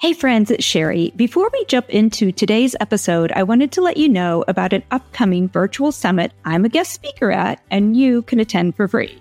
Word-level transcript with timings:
Hey 0.00 0.12
friends, 0.12 0.52
it's 0.52 0.64
Sherry. 0.64 1.12
Before 1.16 1.50
we 1.52 1.64
jump 1.64 1.90
into 1.90 2.30
today's 2.30 2.76
episode, 2.78 3.32
I 3.32 3.42
wanted 3.42 3.72
to 3.72 3.80
let 3.80 3.96
you 3.96 4.08
know 4.08 4.44
about 4.46 4.72
an 4.72 4.84
upcoming 4.92 5.48
virtual 5.48 5.90
summit 5.90 6.30
I'm 6.44 6.64
a 6.64 6.68
guest 6.68 6.92
speaker 6.92 7.32
at 7.32 7.60
and 7.72 7.96
you 7.96 8.22
can 8.22 8.38
attend 8.38 8.76
for 8.76 8.86
free. 8.86 9.20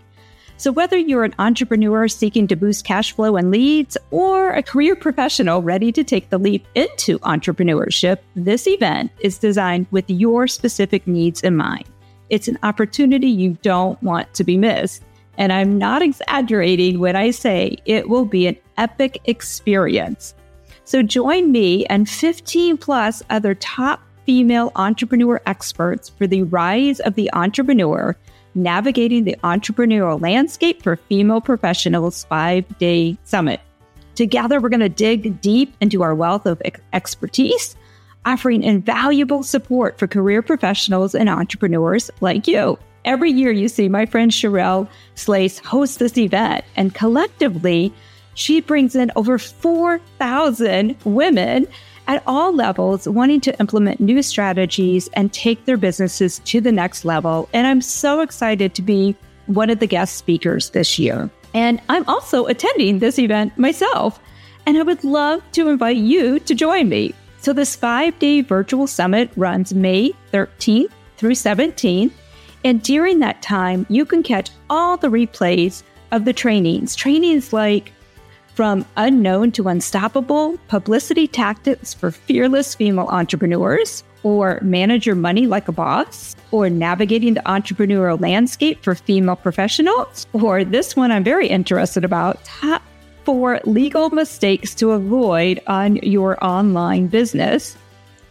So 0.57 0.71
whether 0.71 0.95
you're 0.95 1.23
an 1.23 1.33
entrepreneur 1.39 2.07
seeking 2.07 2.45
to 2.49 2.55
boost 2.55 2.85
cash 2.85 3.11
flow 3.11 3.37
and 3.37 3.49
leads 3.49 3.97
or 4.11 4.51
a 4.51 4.61
career 4.61 4.95
professional 4.95 5.63
ready 5.63 5.91
to 5.93 6.03
take 6.03 6.29
the 6.29 6.37
leap 6.37 6.67
into 6.75 7.17
entrepreneurship, 7.19 8.19
this 8.35 8.67
event 8.67 9.09
is 9.19 9.39
designed 9.39 9.87
with 9.89 10.07
your 10.07 10.45
specific 10.45 11.07
needs 11.07 11.41
in 11.41 11.57
mind. 11.57 11.85
It's 12.29 12.47
an 12.47 12.59
opportunity 12.61 13.29
you 13.29 13.57
don't 13.63 14.01
want 14.03 14.31
to 14.35 14.43
be 14.43 14.57
missed. 14.57 15.01
And 15.39 15.51
I'm 15.51 15.79
not 15.79 16.03
exaggerating 16.03 16.99
when 16.99 17.15
I 17.15 17.31
say 17.31 17.77
it 17.85 18.09
will 18.09 18.25
be 18.25 18.45
an 18.45 18.57
epic 18.77 19.21
experience. 19.25 20.35
So 20.87 21.03
join 21.03 21.51
me 21.51 21.85
and 21.87 22.09
15 22.09 22.77
plus 22.77 23.21
other 23.29 23.53
top 23.55 23.99
female 24.25 24.71
entrepreneur 24.77 25.41
experts 25.45 26.07
for 26.07 26.27
the 26.27 26.43
Rise 26.43 27.01
of 27.01 27.15
the 27.15 27.29
Entrepreneur 27.33 28.15
Navigating 28.55 29.25
the 29.25 29.35
Entrepreneurial 29.43 30.21
Landscape 30.21 30.81
for 30.81 30.95
Female 30.95 31.41
Professionals 31.41 32.23
five 32.23 32.65
day 32.77 33.17
summit. 33.25 33.59
Together, 34.15 34.61
we're 34.61 34.69
going 34.69 34.79
to 34.79 34.87
dig 34.87 35.41
deep 35.41 35.75
into 35.81 36.03
our 36.03 36.15
wealth 36.15 36.45
of 36.45 36.61
expertise, 36.93 37.75
offering 38.25 38.63
invaluable 38.63 39.43
support 39.43 39.99
for 39.99 40.07
career 40.07 40.41
professionals 40.41 41.13
and 41.13 41.27
entrepreneurs 41.27 42.09
like 42.21 42.47
you. 42.47 42.79
Every 43.03 43.31
year, 43.31 43.51
you 43.51 43.67
see 43.67 43.89
my 43.89 44.05
friend 44.05 44.31
Sherelle 44.31 44.87
Slace 45.15 45.59
host 45.59 45.99
this 45.99 46.17
event, 46.17 46.63
and 46.77 46.95
collectively, 46.95 47.93
she 48.37 48.61
brings 48.61 48.95
in 48.95 49.11
over 49.15 49.39
4,000 49.39 50.95
women 51.05 51.67
at 52.07 52.21
all 52.27 52.53
levels 52.53 53.07
wanting 53.07 53.41
to 53.41 53.59
implement 53.59 53.99
new 53.99 54.21
strategies 54.21 55.09
and 55.13 55.33
take 55.33 55.65
their 55.65 55.75
businesses 55.75 56.37
to 56.45 56.61
the 56.61 56.71
next 56.71 57.03
level. 57.03 57.49
And 57.51 57.65
I'm 57.65 57.81
so 57.81 58.21
excited 58.21 58.75
to 58.75 58.83
be 58.83 59.15
one 59.47 59.71
of 59.71 59.79
the 59.79 59.87
guest 59.87 60.17
speakers 60.17 60.69
this 60.69 60.99
year. 60.99 61.31
And 61.55 61.81
I'm 61.89 62.07
also 62.07 62.45
attending 62.45 62.99
this 62.99 63.17
event 63.17 63.57
myself. 63.57 64.19
And 64.67 64.77
I 64.77 64.83
would 64.83 65.03
love 65.03 65.41
to 65.53 65.69
invite 65.69 65.97
you 65.97 66.39
to 66.41 66.53
join 66.53 66.89
me. 66.89 67.15
So, 67.39 67.53
this 67.53 67.75
five 67.75 68.19
day 68.19 68.41
virtual 68.41 68.85
summit 68.85 69.31
runs 69.35 69.73
May 69.73 70.13
13th 70.31 70.91
through 71.17 71.31
17th. 71.31 72.11
And 72.63 72.83
during 72.83 73.17
that 73.19 73.41
time, 73.41 73.87
you 73.89 74.05
can 74.05 74.21
catch 74.21 74.51
all 74.69 74.95
the 74.95 75.07
replays 75.07 75.81
of 76.11 76.25
the 76.25 76.33
trainings. 76.33 76.95
Trainings 76.95 77.51
like 77.51 77.93
from 78.57 78.83
unknown 78.97 79.51
to 79.51 79.67
unstoppable 79.67 80.57
publicity 80.67 81.27
tactics 81.27 81.93
for 81.93 82.09
fearless 82.09 82.73
female 82.73 83.05
entrepreneurs, 83.09 84.03
or 84.23 84.57
manage 84.63 85.05
your 85.05 85.15
money 85.15 85.45
like 85.45 85.67
a 85.67 85.71
boss, 85.71 86.35
or 86.49 86.67
navigating 86.67 87.35
the 87.35 87.41
entrepreneurial 87.41 88.19
landscape 88.19 88.81
for 88.81 88.95
female 88.95 89.35
professionals, 89.35 90.25
or 90.33 90.63
this 90.63 90.95
one 90.95 91.11
I'm 91.11 91.23
very 91.23 91.47
interested 91.47 92.03
about 92.03 92.43
top 92.45 92.81
four 93.25 93.59
legal 93.65 94.09
mistakes 94.09 94.73
to 94.73 94.89
avoid 94.89 95.61
on 95.67 95.97
your 95.97 96.43
online 96.43 97.05
business. 97.05 97.77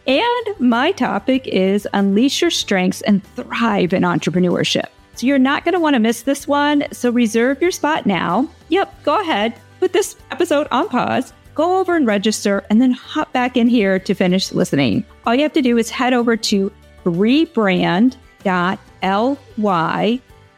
And 0.07 0.59
my 0.59 0.91
topic 0.91 1.47
is 1.47 1.87
unleash 1.93 2.41
your 2.41 2.51
strengths 2.51 3.01
and 3.03 3.23
thrive 3.35 3.93
in 3.93 4.03
entrepreneurship. 4.03 4.87
So 5.15 5.25
you're 5.25 5.39
not 5.39 5.63
going 5.63 5.73
to 5.73 5.79
want 5.79 5.93
to 5.93 6.01
miss 6.01 6.23
this 6.23 6.49
one. 6.49 6.83
So 6.91 7.11
reserve 7.11 7.61
your 7.61 7.71
spot 7.71 8.05
now. 8.05 8.49
Yep, 8.67 9.03
go 9.03 9.21
ahead 9.21 9.57
put 9.79 9.93
this 9.93 10.15
episode 10.31 10.67
on 10.71 10.89
pause, 10.89 11.33
go 11.55 11.79
over 11.79 11.95
and 11.95 12.05
register, 12.05 12.65
and 12.69 12.81
then 12.81 12.91
hop 12.91 13.31
back 13.33 13.57
in 13.57 13.67
here 13.67 13.99
to 13.99 14.13
finish 14.13 14.51
listening. 14.51 15.05
All 15.25 15.33
you 15.35 15.43
have 15.43 15.53
to 15.53 15.61
do 15.61 15.77
is 15.77 15.89
head 15.89 16.13
over 16.13 16.37
to 16.37 16.71
rebrand.ly 17.05 18.11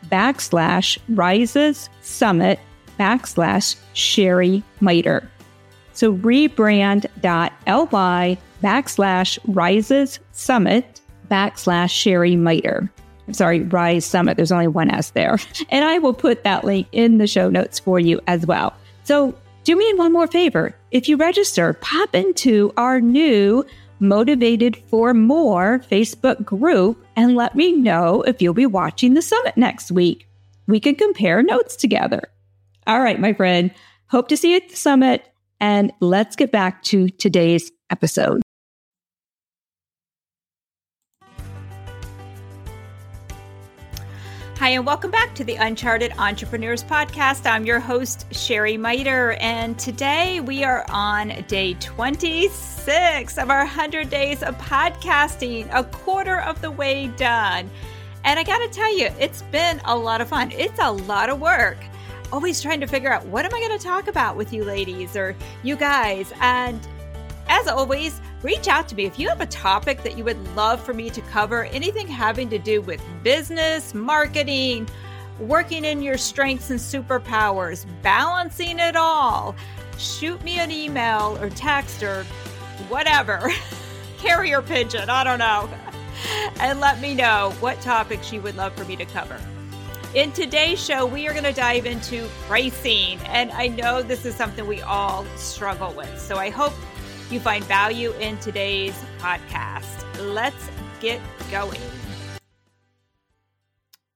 backslash 0.09 0.97
rises 1.09 1.89
summit 2.01 2.59
backslash 2.99 3.75
Sherry 3.93 4.63
Miter. 4.81 5.29
So 5.93 6.13
rebrand.ly 6.13 7.07
backslash 8.63 9.39
rises 9.47 10.19
summit 10.31 11.01
backslash 11.29 11.91
Sherry 11.91 12.35
Miter. 12.35 12.91
I'm 13.27 13.33
sorry, 13.33 13.59
Rise 13.59 14.05
Summit. 14.05 14.37
There's 14.37 14.51
only 14.51 14.67
one 14.67 14.89
S 14.89 15.11
there. 15.11 15.37
And 15.69 15.85
I 15.85 15.99
will 15.99 16.15
put 16.15 16.43
that 16.43 16.63
link 16.63 16.87
in 16.91 17.19
the 17.19 17.27
show 17.27 17.47
notes 17.47 17.77
for 17.77 17.99
you 17.99 18.19
as 18.25 18.47
well. 18.47 18.73
So 19.09 19.33
do 19.63 19.75
me 19.75 19.91
one 19.95 20.13
more 20.13 20.27
favor. 20.27 20.75
If 20.91 21.09
you 21.09 21.17
register, 21.17 21.73
pop 21.73 22.13
into 22.13 22.71
our 22.77 23.01
new 23.01 23.65
Motivated 23.99 24.77
for 24.85 25.15
More 25.15 25.79
Facebook 25.79 26.45
group 26.45 27.03
and 27.15 27.35
let 27.35 27.55
me 27.55 27.71
know 27.71 28.21
if 28.21 28.39
you'll 28.39 28.53
be 28.53 28.67
watching 28.67 29.15
the 29.15 29.23
summit 29.23 29.57
next 29.57 29.91
week. 29.91 30.27
We 30.67 30.79
can 30.79 30.93
compare 30.93 31.41
notes 31.41 31.75
together. 31.75 32.21
All 32.85 33.01
right, 33.01 33.19
my 33.19 33.33
friend. 33.33 33.73
Hope 34.11 34.27
to 34.27 34.37
see 34.37 34.51
you 34.51 34.57
at 34.57 34.69
the 34.69 34.75
summit. 34.75 35.27
And 35.59 35.91
let's 36.01 36.35
get 36.35 36.51
back 36.51 36.83
to 36.83 37.09
today's 37.09 37.71
episode. 37.89 38.43
Hi, 44.59 44.71
and 44.71 44.85
welcome 44.85 45.09
back 45.09 45.33
to 45.35 45.45
the 45.45 45.55
Uncharted 45.55 46.11
Entrepreneurs 46.17 46.83
Podcast. 46.83 47.49
I'm 47.49 47.65
your 47.65 47.79
host, 47.79 48.25
Sherry 48.35 48.75
Miter, 48.75 49.37
and 49.39 49.79
today 49.79 50.41
we 50.41 50.65
are 50.65 50.83
on 50.89 51.29
day 51.47 51.75
26 51.75 53.37
of 53.37 53.49
our 53.49 53.59
100 53.59 54.09
days 54.09 54.43
of 54.43 54.57
podcasting, 54.57 55.69
a 55.73 55.85
quarter 55.85 56.41
of 56.41 56.59
the 56.59 56.71
way 56.71 57.07
done. 57.07 57.71
And 58.25 58.37
I 58.37 58.43
got 58.43 58.57
to 58.57 58.67
tell 58.67 58.93
you, 58.93 59.07
it's 59.17 59.43
been 59.43 59.79
a 59.85 59.95
lot 59.95 60.19
of 60.19 60.27
fun. 60.27 60.51
It's 60.51 60.79
a 60.81 60.91
lot 60.91 61.29
of 61.29 61.39
work. 61.39 61.77
Always 62.33 62.61
trying 62.61 62.81
to 62.81 62.87
figure 62.87 63.13
out 63.13 63.25
what 63.27 63.45
am 63.45 63.53
I 63.53 63.61
going 63.61 63.79
to 63.79 63.85
talk 63.85 64.09
about 64.09 64.35
with 64.35 64.51
you 64.51 64.65
ladies 64.65 65.15
or 65.15 65.37
you 65.63 65.77
guys. 65.77 66.33
And 66.41 66.85
as 67.49 67.67
always, 67.67 68.21
reach 68.43 68.67
out 68.67 68.87
to 68.87 68.95
me 68.95 69.05
if 69.05 69.19
you 69.19 69.27
have 69.27 69.41
a 69.41 69.47
topic 69.47 70.03
that 70.03 70.17
you 70.17 70.23
would 70.23 70.55
love 70.55 70.81
for 70.81 70.93
me 70.93 71.09
to 71.09 71.21
cover, 71.21 71.65
anything 71.65 72.07
having 72.07 72.49
to 72.51 72.59
do 72.59 72.79
with 72.81 73.01
business, 73.23 73.93
marketing, 73.93 74.87
working 75.39 75.83
in 75.83 76.01
your 76.01 76.17
strengths 76.17 76.69
and 76.69 76.79
superpowers, 76.79 77.85
balancing 78.03 78.79
it 78.79 78.95
all. 78.95 79.55
Shoot 79.97 80.41
me 80.43 80.59
an 80.59 80.71
email 80.71 81.37
or 81.41 81.49
text 81.49 82.03
or 82.03 82.23
whatever, 82.87 83.51
carrier 84.19 84.61
pigeon, 84.61 85.09
I 85.09 85.23
don't 85.23 85.39
know, 85.39 85.69
and 86.59 86.79
let 86.79 87.01
me 87.01 87.15
know 87.15 87.51
what 87.59 87.81
topics 87.81 88.31
you 88.31 88.41
would 88.41 88.55
love 88.55 88.73
for 88.73 88.85
me 88.85 88.95
to 88.95 89.05
cover. 89.05 89.39
In 90.15 90.31
today's 90.31 90.83
show, 90.83 91.05
we 91.05 91.27
are 91.27 91.33
going 91.33 91.43
to 91.43 91.53
dive 91.53 91.85
into 91.85 92.27
pricing. 92.47 93.19
And 93.25 93.51
I 93.51 93.67
know 93.67 94.01
this 94.01 94.25
is 94.25 94.33
something 94.33 94.65
we 94.65 94.81
all 94.81 95.23
struggle 95.35 95.93
with. 95.93 96.19
So 96.19 96.37
I 96.37 96.49
hope 96.49 96.73
you 97.31 97.39
find 97.39 97.63
value 97.65 98.11
in 98.13 98.37
today's 98.39 98.97
podcast. 99.19 100.05
Let's 100.33 100.69
get 100.99 101.19
going. 101.51 101.79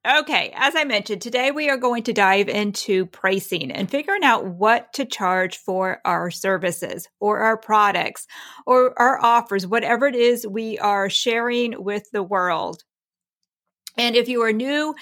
Okay, 0.05 0.51
as 0.57 0.75
I 0.75 0.83
mentioned, 0.83 1.21
today 1.21 1.51
we 1.51 1.69
are 1.69 1.77
going 1.77 2.03
to 2.03 2.13
dive 2.13 2.49
into 2.49 3.05
pricing 3.05 3.71
and 3.71 3.89
figuring 3.89 4.25
out 4.25 4.45
what 4.45 4.91
to 4.93 5.05
charge 5.05 5.57
for 5.57 6.01
our 6.03 6.29
services 6.29 7.07
or 7.21 7.39
our 7.39 7.55
products 7.55 8.27
or 8.65 8.99
our 8.99 9.23
offers, 9.23 9.65
whatever 9.65 10.05
it 10.07 10.15
is 10.15 10.45
we 10.45 10.77
are 10.77 11.09
sharing 11.09 11.81
with 11.81 12.11
the 12.11 12.21
world. 12.21 12.83
And 13.97 14.17
if 14.17 14.27
you 14.27 14.41
are 14.41 14.51
new, 14.51 14.93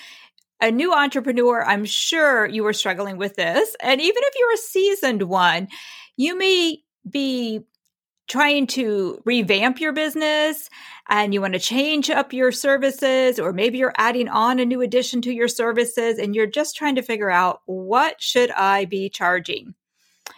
a 0.62 0.70
new 0.70 0.94
entrepreneur, 0.94 1.64
I'm 1.66 1.86
sure 1.86 2.46
you 2.46 2.64
are 2.68 2.74
struggling 2.74 3.18
with 3.18 3.36
this. 3.36 3.76
And 3.82 4.00
even 4.00 4.22
if 4.24 4.34
you're 4.38 4.54
a 4.54 4.58
seasoned 4.58 5.24
one, 5.24 5.68
you 6.16 6.38
may 6.38 6.78
be 7.10 7.62
trying 8.32 8.66
to 8.66 9.22
revamp 9.26 9.82
your 9.82 9.92
business 9.92 10.70
and 11.10 11.34
you 11.34 11.42
want 11.42 11.54
to 11.54 11.60
change 11.60 12.10
up 12.10 12.32
your 12.32 12.50
services, 12.50 13.38
or 13.38 13.52
maybe 13.52 13.78
you're 13.78 13.94
adding 13.98 14.30
on 14.30 14.58
a 14.58 14.66
new 14.66 14.80
addition 14.80 15.22
to 15.22 15.34
your 15.34 15.50
services 15.50 16.18
and 16.18 16.34
you're 16.34 16.48
just 16.48 16.78
trying 16.78 16.96
to 16.96 17.02
figure 17.02 17.30
out 17.30 17.62
what 17.66 18.22
should 18.22 18.50
I 18.52 18.86
be 18.86 19.10
charging? 19.10 19.76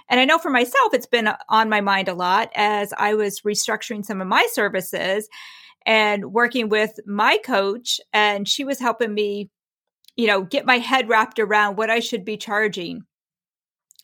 And 0.10 0.20
I 0.20 0.26
know 0.26 0.40
for 0.40 0.50
myself, 0.50 0.96
it's 0.96 1.06
been 1.06 1.28
uh, 1.28 1.38
on 1.50 1.70
my 1.70 1.82
mind 1.82 2.08
a 2.08 2.16
lot 2.16 2.50
as 2.56 2.94
I 2.98 3.14
was 3.14 3.42
restructuring 3.42 4.04
some 4.04 4.22
of 4.22 4.28
my 4.28 4.48
services 4.52 5.30
and 5.86 6.34
working 6.34 6.70
with 6.70 7.00
my 7.06 7.38
coach, 7.46 8.02
and 8.12 8.50
she 8.50 8.64
was 8.64 8.80
helping 8.80 9.14
me, 9.14 9.52
you 10.16 10.26
know, 10.26 10.42
get 10.42 10.66
my 10.66 10.80
head 10.80 11.10
wrapped 11.10 11.38
around 11.38 11.78
what 11.78 11.92
I 11.92 12.00
should 12.00 12.26
be 12.26 12.38
charging. 12.38 13.04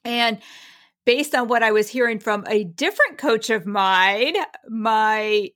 And 0.05 0.37
based 1.09 1.33
on 1.33 1.47
what 1.47 1.63
I 1.63 1.71
was 1.71 1.89
hearing 1.89 2.19
from 2.19 2.45
a 2.47 2.65
different 2.65 3.17
coach 3.17 3.49
of 3.49 3.65
mine, 3.65 4.35
my 4.67 5.49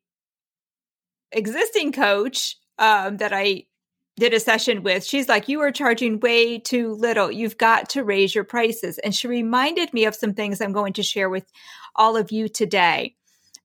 existing 1.31 1.91
coach 1.91 2.57
um, 2.79 3.17
that 3.17 3.33
I 3.33 3.65
did 4.17 4.33
a 4.33 4.39
session 4.39 4.81
with, 4.81 5.05
she's 5.05 5.29
like, 5.29 5.47
You 5.47 5.61
are 5.61 5.71
charging 5.71 6.19
way 6.19 6.57
too 6.57 6.95
little. 6.95 7.31
You've 7.31 7.59
got 7.59 7.87
to 7.89 8.03
raise 8.03 8.33
your 8.33 8.45
prices. 8.45 8.97
And 8.97 9.13
she 9.13 9.27
reminded 9.27 9.93
me 9.93 10.05
of 10.05 10.15
some 10.15 10.33
things 10.33 10.59
I'm 10.59 10.73
going 10.73 10.93
to 10.93 11.03
share 11.03 11.29
with 11.29 11.45
all 11.95 12.17
of 12.17 12.31
you 12.31 12.49
today. 12.49 13.13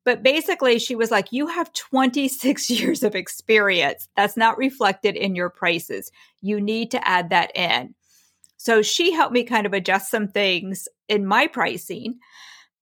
But 0.04 0.22
basically, 0.22 0.78
she 0.78 0.94
was 0.94 1.10
like, 1.10 1.32
You 1.32 1.46
have 1.46 1.72
26 1.72 2.68
years 2.78 3.02
of 3.02 3.14
experience. 3.14 4.10
That's 4.14 4.36
not 4.36 4.58
reflected 4.58 5.16
in 5.16 5.34
your 5.34 5.48
prices. 5.48 6.12
You 6.42 6.60
need 6.60 6.90
to 6.90 7.08
add 7.08 7.30
that 7.30 7.56
in. 7.56 7.94
So 8.58 8.82
she 8.82 9.12
helped 9.12 9.32
me 9.32 9.44
kind 9.44 9.64
of 9.64 9.72
adjust 9.72 10.10
some 10.10 10.28
things 10.28 10.86
in 11.08 11.26
my 11.26 11.46
pricing. 11.46 12.18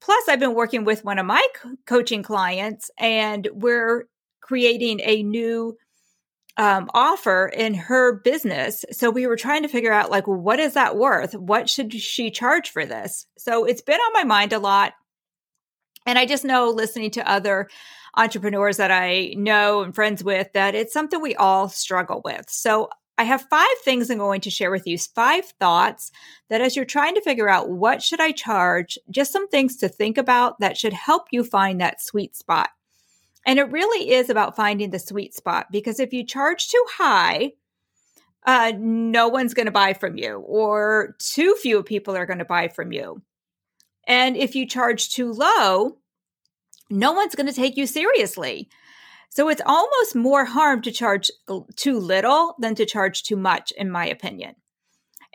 Plus, 0.00 0.28
I've 0.28 0.40
been 0.40 0.54
working 0.54 0.84
with 0.84 1.04
one 1.04 1.18
of 1.18 1.26
my 1.26 1.46
coaching 1.86 2.22
clients, 2.22 2.90
and 2.98 3.48
we're 3.52 4.06
creating 4.40 5.00
a 5.02 5.22
new 5.22 5.76
um, 6.56 6.88
offer 6.94 7.48
in 7.48 7.74
her 7.74 8.20
business. 8.20 8.84
So 8.92 9.10
we 9.10 9.26
were 9.26 9.36
trying 9.36 9.62
to 9.62 9.68
figure 9.68 9.92
out, 9.92 10.10
like, 10.10 10.26
what 10.26 10.58
is 10.60 10.74
that 10.74 10.96
worth? 10.96 11.34
What 11.34 11.68
should 11.68 11.92
she 11.92 12.30
charge 12.30 12.70
for 12.70 12.86
this? 12.86 13.26
So 13.36 13.64
it's 13.64 13.82
been 13.82 14.00
on 14.00 14.12
my 14.12 14.24
mind 14.24 14.52
a 14.52 14.58
lot. 14.58 14.94
And 16.06 16.18
I 16.18 16.24
just 16.24 16.44
know 16.44 16.70
listening 16.70 17.10
to 17.12 17.28
other 17.28 17.68
entrepreneurs 18.16 18.78
that 18.78 18.90
I 18.90 19.34
know 19.36 19.82
and 19.82 19.94
friends 19.94 20.24
with 20.24 20.52
that 20.54 20.74
it's 20.74 20.92
something 20.92 21.20
we 21.20 21.34
all 21.34 21.68
struggle 21.68 22.22
with. 22.24 22.48
So 22.48 22.88
I 23.18 23.24
have 23.24 23.48
five 23.48 23.66
things 23.82 24.10
I'm 24.10 24.18
going 24.18 24.42
to 24.42 24.50
share 24.50 24.70
with 24.70 24.86
you, 24.86 24.98
five 24.98 25.46
thoughts 25.58 26.12
that 26.50 26.60
as 26.60 26.76
you're 26.76 26.84
trying 26.84 27.14
to 27.14 27.22
figure 27.22 27.48
out 27.48 27.70
what 27.70 28.02
should 28.02 28.20
I 28.20 28.32
charge, 28.32 28.98
just 29.10 29.32
some 29.32 29.48
things 29.48 29.76
to 29.78 29.88
think 29.88 30.18
about 30.18 30.60
that 30.60 30.76
should 30.76 30.92
help 30.92 31.28
you 31.30 31.42
find 31.42 31.80
that 31.80 32.02
sweet 32.02 32.36
spot. 32.36 32.70
And 33.46 33.58
it 33.58 33.70
really 33.70 34.10
is 34.10 34.28
about 34.28 34.56
finding 34.56 34.90
the 34.90 34.98
sweet 34.98 35.34
spot 35.34 35.68
because 35.70 35.98
if 36.00 36.12
you 36.12 36.24
charge 36.24 36.68
too 36.68 36.84
high, 36.90 37.52
uh, 38.44 38.72
no 38.76 39.28
one's 39.28 39.54
going 39.54 39.66
to 39.66 39.72
buy 39.72 39.92
from 39.92 40.16
you, 40.16 40.36
or 40.46 41.16
too 41.18 41.56
few 41.60 41.82
people 41.82 42.16
are 42.16 42.26
going 42.26 42.38
to 42.38 42.44
buy 42.44 42.68
from 42.68 42.92
you. 42.92 43.22
And 44.06 44.36
if 44.36 44.54
you 44.54 44.66
charge 44.66 45.10
too 45.10 45.32
low, 45.32 45.98
no 46.90 47.12
one's 47.12 47.34
going 47.34 47.48
to 47.48 47.52
take 47.52 47.76
you 47.76 47.86
seriously. 47.86 48.68
So 49.30 49.48
it's 49.48 49.62
almost 49.64 50.14
more 50.14 50.44
harm 50.44 50.82
to 50.82 50.90
charge 50.90 51.30
too 51.76 51.98
little 51.98 52.54
than 52.58 52.74
to 52.76 52.86
charge 52.86 53.22
too 53.22 53.36
much, 53.36 53.72
in 53.72 53.90
my 53.90 54.06
opinion. 54.06 54.54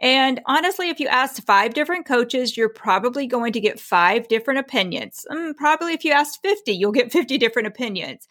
And 0.01 0.41
honestly, 0.47 0.89
if 0.89 0.99
you 0.99 1.07
asked 1.07 1.43
five 1.43 1.75
different 1.75 2.07
coaches, 2.07 2.57
you're 2.57 2.69
probably 2.69 3.27
going 3.27 3.53
to 3.53 3.59
get 3.59 3.79
five 3.79 4.27
different 4.27 4.59
opinions. 4.59 5.25
Um, 5.29 5.53
probably 5.53 5.93
if 5.93 6.03
you 6.03 6.11
asked 6.11 6.39
50, 6.41 6.71
you'll 6.71 6.91
get 6.91 7.11
50 7.13 7.37
different 7.37 7.67
opinions. 7.67 8.27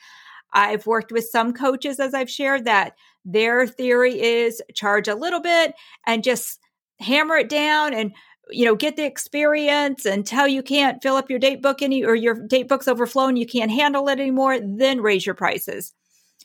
I've 0.53 0.87
worked 0.87 1.13
with 1.13 1.29
some 1.29 1.53
coaches, 1.53 2.01
as 2.01 2.13
I've 2.13 2.29
shared, 2.29 2.65
that 2.65 2.95
their 3.25 3.69
theory 3.69 4.21
is 4.21 4.61
charge 4.75 5.07
a 5.07 5.15
little 5.15 5.41
bit 5.41 5.75
and 6.07 6.25
just 6.25 6.59
hammer 6.99 7.37
it 7.37 7.49
down 7.49 7.95
and 7.95 8.13
you 8.53 8.65
know 8.65 8.75
get 8.75 8.97
the 8.97 9.05
experience 9.05 10.05
until 10.05 10.47
you 10.47 10.63
can't 10.63 11.03
fill 11.03 11.17
up 11.17 11.31
your 11.31 11.39
date 11.39 11.63
book 11.63 11.83
any 11.83 12.05
or 12.05 12.15
your 12.15 12.35
date 12.47 12.69
book's 12.69 12.89
overflowing 12.89 13.37
you 13.37 13.47
can't 13.47 13.71
handle 13.71 14.09
it 14.09 14.21
anymore 14.21 14.59
then 14.61 15.01
raise 15.01 15.25
your 15.25 15.35
prices 15.35 15.93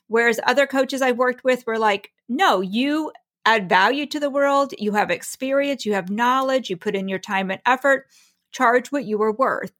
whereas 0.07 0.39
other 0.43 0.67
coaches 0.67 1.01
i've 1.01 1.17
worked 1.17 1.43
with 1.43 1.65
were 1.65 1.79
like 1.79 2.11
no 2.27 2.61
you 2.61 3.11
add 3.45 3.69
value 3.69 4.05
to 4.07 4.19
the 4.19 4.29
world. 4.29 4.73
You 4.77 4.93
have 4.93 5.11
experience, 5.11 5.85
you 5.85 5.93
have 5.93 6.09
knowledge, 6.09 6.69
you 6.69 6.77
put 6.77 6.95
in 6.95 7.07
your 7.07 7.19
time 7.19 7.51
and 7.51 7.61
effort, 7.65 8.07
charge 8.51 8.91
what 8.91 9.05
you 9.05 9.21
are 9.21 9.31
worth. 9.31 9.71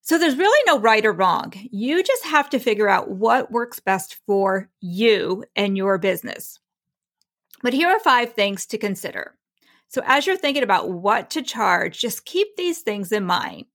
So 0.00 0.18
there's 0.18 0.36
really 0.36 0.62
no 0.66 0.78
right 0.78 1.04
or 1.04 1.12
wrong. 1.12 1.52
You 1.70 2.02
just 2.02 2.24
have 2.26 2.48
to 2.50 2.58
figure 2.58 2.88
out 2.88 3.10
what 3.10 3.50
works 3.50 3.80
best 3.80 4.18
for 4.26 4.70
you 4.80 5.44
and 5.54 5.76
your 5.76 5.98
business. 5.98 6.58
But 7.62 7.72
here 7.72 7.88
are 7.88 8.00
five 8.00 8.32
things 8.32 8.66
to 8.66 8.78
consider. 8.78 9.36
So 9.88 10.02
as 10.04 10.26
you're 10.26 10.36
thinking 10.36 10.62
about 10.62 10.90
what 10.90 11.30
to 11.30 11.42
charge, 11.42 12.00
just 12.00 12.24
keep 12.24 12.56
these 12.56 12.80
things 12.80 13.12
in 13.12 13.24
mind. 13.24 13.66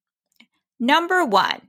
Number 0.79 1.25
one, 1.25 1.61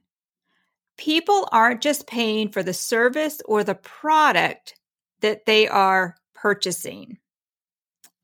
people 0.97 1.49
aren't 1.53 1.81
just 1.81 2.07
paying 2.07 2.51
for 2.51 2.63
the 2.63 2.75
service 2.75 3.41
or 3.45 3.65
the 3.65 3.75
product 3.75 4.75
that 5.21 5.47
they 5.47 5.69
are 5.69 6.17
purchasing. 6.35 7.19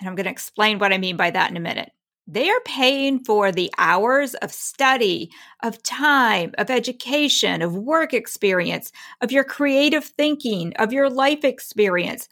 And 0.01 0.09
I'm 0.09 0.15
going 0.15 0.25
to 0.25 0.31
explain 0.31 0.79
what 0.79 0.93
I 0.93 0.99
mean 0.99 1.17
by 1.17 1.31
that 1.31 1.51
in 1.51 1.57
a 1.57 1.61
minute. 1.61 1.91
They 2.31 2.51
are 2.51 2.61
paying 2.67 3.25
for 3.25 3.51
the 3.51 3.73
hours 3.79 4.35
of 4.35 4.53
study, 4.53 5.31
of 5.63 5.83
time, 5.83 6.53
of 6.59 6.69
education, 6.69 7.63
of 7.63 7.75
work 7.75 8.13
experience, 8.13 8.93
of 9.23 9.33
your 9.33 9.45
creative 9.45 10.05
thinking, 10.05 10.75
of 10.77 10.93
your 10.93 11.09
life 11.09 11.43
experience, 11.43 12.29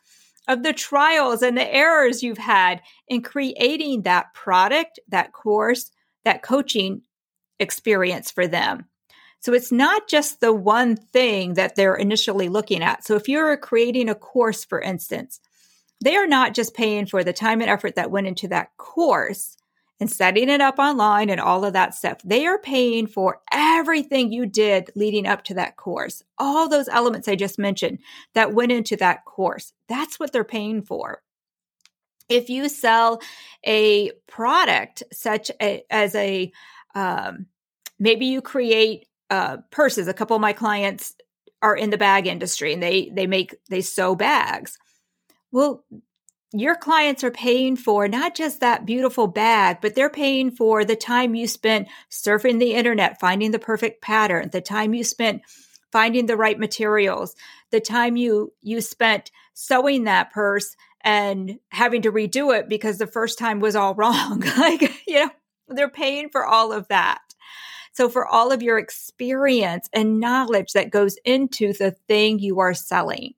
of 0.48 0.62
the 0.62 0.72
trials 0.72 1.43
and 1.43 1.56
the 1.56 1.75
errors 1.75 2.22
you've 2.22 2.38
had 2.38 2.82
in 3.08 3.22
creating 3.22 4.02
that 4.02 4.32
product, 4.34 5.00
that 5.08 5.32
course, 5.32 5.90
that 6.25 6.43
coaching 6.43 7.02
experience 7.58 8.31
for 8.31 8.46
them. 8.46 8.87
So 9.40 9.52
it's 9.52 9.70
not 9.70 10.08
just 10.08 10.40
the 10.40 10.52
one 10.52 10.96
thing 10.96 11.54
that 11.54 11.76
they're 11.76 11.94
initially 11.94 12.48
looking 12.48 12.82
at. 12.82 13.04
So 13.04 13.14
if 13.14 13.28
you're 13.28 13.56
creating 13.56 14.08
a 14.08 14.14
course, 14.14 14.64
for 14.64 14.81
instance, 14.81 15.40
they 16.02 16.16
are 16.16 16.26
not 16.26 16.54
just 16.54 16.75
paying 16.75 17.06
for 17.06 17.25
the 17.25 17.32
time 17.32 17.60
and 17.60 17.70
effort 17.70 17.94
that 17.96 18.10
went 18.10 18.26
into 18.26 18.49
that 18.49 18.76
course 18.76 19.56
and 19.98 20.10
setting 20.10 20.48
it 20.48 20.60
up 20.60 20.78
online 20.78 21.31
and 21.31 21.40
all 21.40 21.64
of 21.64 21.72
that 21.72 21.94
stuff. 21.94 22.19
They 22.25 22.46
are 22.46 22.58
paying 22.58 23.06
for 23.06 23.40
everything 23.50 24.32
you 24.32 24.46
did 24.46 24.90
leading 24.94 25.26
up 25.26 25.44
to 25.44 25.54
that 25.54 25.76
course. 25.76 26.22
All 26.38 26.69
those 26.69 26.88
elements 26.88 27.28
I 27.28 27.34
just 27.34 27.58
mentioned 27.58 28.00
that 28.34 28.52
went 28.52 28.72
into 28.72 28.96
that 28.96 29.25
course. 29.25 29.72
That's 29.88 30.20
what 30.20 30.32
they're 30.32 30.44
paying 30.44 30.82
for. 30.82 31.22
If 32.28 32.50
you 32.50 32.69
sell 32.69 33.20
a 33.64 34.10
product 34.26 35.02
such 35.12 35.50
a, 35.62 35.84
as 35.90 36.14
a, 36.14 36.52
um, 36.94 37.46
maybe 37.99 38.26
you 38.26 38.42
create 38.42 39.06
uh, 39.31 39.58
purses. 39.70 40.08
A 40.08 40.14
couple 40.14 40.37
of 40.37 40.42
my 40.42 40.52
clients 40.52 41.14
are 41.62 41.76
in 41.76 41.90
the 41.90 41.99
bag 41.99 42.26
industry 42.26 42.72
and 42.72 42.82
they 42.82 43.10
they 43.12 43.26
make 43.26 43.56
they 43.70 43.81
sew 43.81 44.14
bags 44.14 44.78
well, 45.56 45.84
your 46.60 46.76
clients 46.76 47.24
are 47.24 47.30
paying 47.30 47.76
for 47.76 48.08
not 48.08 48.34
just 48.34 48.60
that 48.60 48.86
beautiful 48.86 49.26
bag, 49.26 49.78
but 49.80 49.94
they're 49.94 50.10
paying 50.10 50.50
for 50.50 50.84
the 50.84 50.96
time 50.96 51.34
you 51.34 51.46
spent 51.46 51.88
surfing 52.10 52.58
the 52.58 52.74
internet, 52.74 53.20
finding 53.20 53.50
the 53.50 53.58
perfect 53.58 54.02
pattern, 54.02 54.50
the 54.50 54.60
time 54.60 54.94
you 54.94 55.04
spent 55.04 55.42
finding 55.92 56.26
the 56.26 56.36
right 56.36 56.58
materials, 56.58 57.34
the 57.70 57.80
time 57.80 58.16
you 58.16 58.52
you 58.60 58.80
spent 58.80 59.30
sewing 59.54 60.04
that 60.04 60.30
purse 60.30 60.76
and 61.02 61.58
having 61.70 62.02
to 62.02 62.12
redo 62.12 62.56
it 62.56 62.68
because 62.68 62.98
the 62.98 63.06
first 63.06 63.38
time 63.38 63.60
was 63.60 63.76
all 63.76 63.94
wrong. 63.96 64.40
like, 64.58 64.92
you 65.06 65.24
know, 65.24 65.30
they're 65.68 65.88
paying 65.88 66.28
for 66.28 66.44
all 66.44 66.72
of 66.72 66.86
that. 66.88 67.20
So 67.92 68.10
for 68.10 68.26
all 68.26 68.52
of 68.52 68.62
your 68.62 68.78
experience 68.78 69.88
and 69.92 70.20
knowledge 70.20 70.72
that 70.72 70.90
goes 70.90 71.16
into 71.25 71.72
the 71.72 71.92
thing 72.08 72.38
you 72.38 72.60
are 72.60 72.75
selling. 72.75 73.34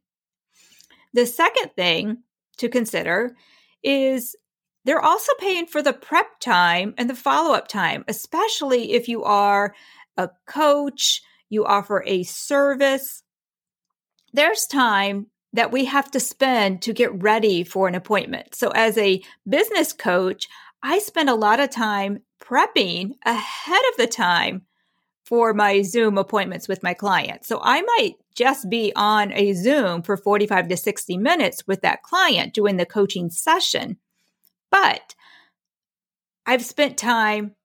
The 1.15 1.27
second 1.27 1.71
thing 1.77 2.25
to 2.59 2.69
consider 2.69 3.37
is 3.83 4.37
they're 4.85 5.05
also 5.05 5.33
paying 5.39 5.67
for 5.67 5.83
the 5.83 5.93
prep 5.93 6.41
time 6.41 6.95
and 6.97 7.11
the 7.11 7.15
follow 7.15 7.55
up 7.55 7.69
time, 7.69 8.05
especially 8.09 8.93
if 8.93 9.09
you 9.09 9.25
are 9.25 9.75
a 10.17 10.31
coach, 10.47 11.23
you 11.49 11.65
offer 11.65 12.03
a 12.07 12.23
service. 12.23 13.23
There's 14.33 14.67
time 14.67 15.27
that 15.53 15.73
we 15.73 15.87
have 15.87 16.11
to 16.13 16.21
spend 16.21 16.83
to 16.83 16.93
get 16.93 17.23
ready 17.23 17.65
for 17.65 17.89
an 17.89 17.95
appointment. 17.95 18.55
So, 18.55 18.71
as 18.71 18.99
a 18.99 19.23
business 19.49 19.93
coach, 19.93 20.47
I 20.83 20.99
spend 20.99 21.29
a 21.29 21.35
lot 21.35 21.61
of 21.61 21.71
time 21.71 22.21
prepping 22.41 23.13
ahead 23.25 23.83
of 23.91 23.97
the 23.97 24.07
time 24.07 24.63
for 25.29 25.53
my 25.53 25.83
Zoom 25.83 26.17
appointments 26.17 26.69
with 26.69 26.83
my 26.83 26.95
clients. 26.95 27.49
So 27.49 27.61
I 27.63 27.83
might 27.83 28.15
just 28.39 28.71
be 28.71 28.93
on 28.95 29.33
a 29.33 29.53
Zoom 29.53 30.01
for 30.03 30.17
45 30.17 30.69
to 30.69 30.77
60 30.77 31.19
minutes 31.19 31.67
with 31.67 31.83
that 31.83 32.05
client 32.05 32.55
doing 32.55 32.77
the 32.77 32.87
coaching 32.87 33.31
session. 33.31 33.99
But 34.71 35.17
I've 36.47 36.65
spent 36.65 36.97
time, 36.97 37.57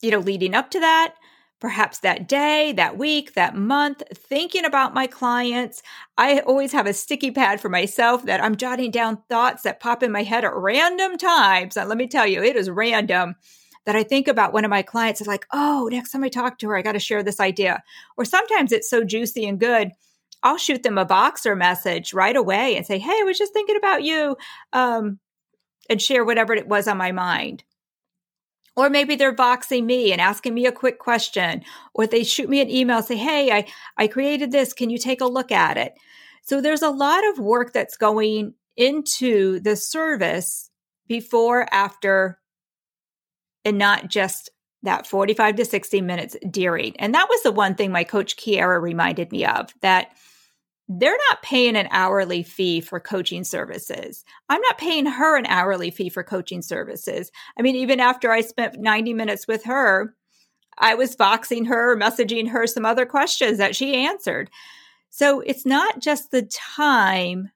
you 0.00 0.10
know, 0.10 0.18
leading 0.18 0.54
up 0.54 0.70
to 0.70 0.80
that, 0.80 1.14
perhaps 1.60 1.98
that 1.98 2.26
day, 2.26 2.72
that 2.72 2.96
week, 2.96 3.34
that 3.34 3.54
month, 3.54 4.02
thinking 4.14 4.64
about 4.64 4.94
my 4.94 5.06
clients. 5.06 5.82
I 6.16 6.40
always 6.40 6.72
have 6.72 6.86
a 6.86 6.94
sticky 6.94 7.30
pad 7.30 7.60
for 7.60 7.68
myself 7.68 8.24
that 8.24 8.42
I'm 8.42 8.56
jotting 8.56 8.90
down 8.90 9.22
thoughts 9.28 9.62
that 9.64 9.80
pop 9.80 10.02
in 10.02 10.10
my 10.10 10.22
head 10.22 10.44
at 10.44 10.54
random 10.54 11.18
times. 11.18 11.76
Let 11.76 11.98
me 11.98 12.08
tell 12.08 12.26
you, 12.26 12.42
it 12.42 12.56
is 12.56 12.70
random 12.70 13.34
that 13.86 13.96
I 13.96 14.02
think 14.02 14.28
about 14.28 14.52
one 14.52 14.64
of 14.64 14.70
my 14.70 14.82
clients 14.82 15.20
is 15.20 15.26
like, 15.26 15.46
oh, 15.52 15.88
next 15.90 16.10
time 16.10 16.24
I 16.24 16.28
talk 16.28 16.58
to 16.58 16.68
her, 16.68 16.76
I 16.76 16.82
got 16.82 16.92
to 16.92 16.98
share 16.98 17.22
this 17.22 17.40
idea. 17.40 17.82
Or 18.16 18.24
sometimes 18.24 18.72
it's 18.72 18.90
so 18.90 19.04
juicy 19.04 19.46
and 19.46 19.58
good. 19.58 19.92
I'll 20.42 20.58
shoot 20.58 20.82
them 20.82 20.98
a 20.98 21.06
Voxer 21.06 21.56
message 21.56 22.12
right 22.12 22.36
away 22.36 22.76
and 22.76 22.84
say, 22.84 22.98
hey, 22.98 23.18
I 23.20 23.24
was 23.24 23.38
just 23.38 23.52
thinking 23.52 23.76
about 23.76 24.02
you, 24.02 24.36
um, 24.72 25.18
and 25.88 26.02
share 26.02 26.24
whatever 26.24 26.52
it 26.52 26.68
was 26.68 26.86
on 26.86 26.98
my 26.98 27.12
mind. 27.12 27.64
Or 28.76 28.90
maybe 28.90 29.16
they're 29.16 29.34
Voxing 29.34 29.84
me 29.84 30.12
and 30.12 30.20
asking 30.20 30.52
me 30.52 30.66
a 30.66 30.72
quick 30.72 30.98
question, 30.98 31.62
or 31.94 32.06
they 32.06 32.24
shoot 32.24 32.50
me 32.50 32.60
an 32.60 32.68
email, 32.68 33.02
say, 33.02 33.16
hey, 33.16 33.50
I, 33.50 33.66
I 33.96 34.06
created 34.06 34.52
this. 34.52 34.74
Can 34.74 34.90
you 34.90 34.98
take 34.98 35.22
a 35.22 35.26
look 35.26 35.50
at 35.50 35.78
it? 35.78 35.94
So 36.42 36.60
there's 36.60 36.82
a 36.82 36.90
lot 36.90 37.26
of 37.28 37.38
work 37.38 37.72
that's 37.72 37.96
going 37.96 38.54
into 38.76 39.60
the 39.60 39.76
service 39.76 40.70
before, 41.08 41.66
after, 41.72 42.38
and 43.66 43.76
not 43.76 44.08
just 44.08 44.48
that 44.84 45.06
45 45.06 45.56
to 45.56 45.64
60 45.64 46.00
minutes 46.00 46.36
during. 46.50 46.98
And 46.98 47.14
that 47.14 47.28
was 47.28 47.42
the 47.42 47.52
one 47.52 47.74
thing 47.74 47.90
my 47.90 48.04
coach 48.04 48.36
Kiara 48.36 48.80
reminded 48.80 49.32
me 49.32 49.44
of 49.44 49.74
that 49.82 50.12
they're 50.88 51.18
not 51.30 51.42
paying 51.42 51.74
an 51.74 51.88
hourly 51.90 52.44
fee 52.44 52.80
for 52.80 53.00
coaching 53.00 53.42
services. 53.42 54.24
I'm 54.48 54.60
not 54.60 54.78
paying 54.78 55.06
her 55.06 55.36
an 55.36 55.46
hourly 55.46 55.90
fee 55.90 56.10
for 56.10 56.22
coaching 56.22 56.62
services. 56.62 57.32
I 57.58 57.62
mean, 57.62 57.74
even 57.74 57.98
after 57.98 58.30
I 58.30 58.40
spent 58.40 58.78
90 58.78 59.12
minutes 59.12 59.48
with 59.48 59.64
her, 59.64 60.14
I 60.78 60.94
was 60.94 61.16
Voxing 61.16 61.66
her, 61.66 61.96
messaging 61.96 62.48
her 62.50 62.68
some 62.68 62.86
other 62.86 63.04
questions 63.06 63.58
that 63.58 63.74
she 63.74 63.96
answered. 63.96 64.48
So 65.10 65.40
it's 65.40 65.66
not 65.66 66.00
just 66.00 66.30
the 66.30 66.42
time 66.42 67.50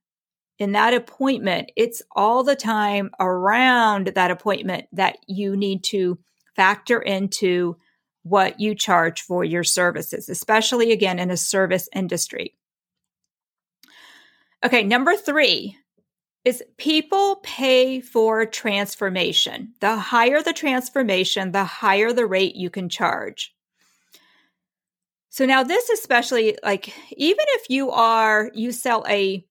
in 0.61 0.73
that 0.73 0.93
appointment, 0.93 1.73
it's 1.75 2.02
all 2.14 2.45
the 2.45 2.55
time 2.55 3.11
around 3.19 4.09
that 4.09 4.31
appointment 4.31 4.87
that 4.93 5.17
you 5.26 5.57
need 5.57 5.83
to 5.85 6.19
factor 6.55 7.00
into 7.00 7.79
what 8.25 8.61
you 8.61 8.75
charge 8.75 9.23
for 9.23 9.43
your 9.43 9.64
services, 9.64 10.29
especially 10.29 10.93
again 10.93 11.19
in 11.19 11.31
a 11.31 11.37
service 11.37 11.88
industry. 11.95 12.55
Okay, 14.62 14.85
number 14.85 15.17
three 15.17 15.79
is 16.45 16.62
people 16.76 17.37
pay 17.43 18.02
for 18.02 18.45
transformation. 18.45 19.73
The 19.81 19.97
higher 19.97 20.43
the 20.43 20.52
transformation, 20.52 21.52
the 21.52 21.64
higher 21.64 22.12
the 22.12 22.26
rate 22.26 22.55
you 22.55 22.69
can 22.69 22.90
charge. 22.90 23.55
So 25.31 25.47
now 25.47 25.62
this 25.62 25.88
especially 25.88 26.59
like 26.62 26.93
even 27.17 27.47
if 27.49 27.71
you 27.71 27.90
are 27.93 28.50
you 28.52 28.73
sell 28.73 29.07
a, 29.09 29.47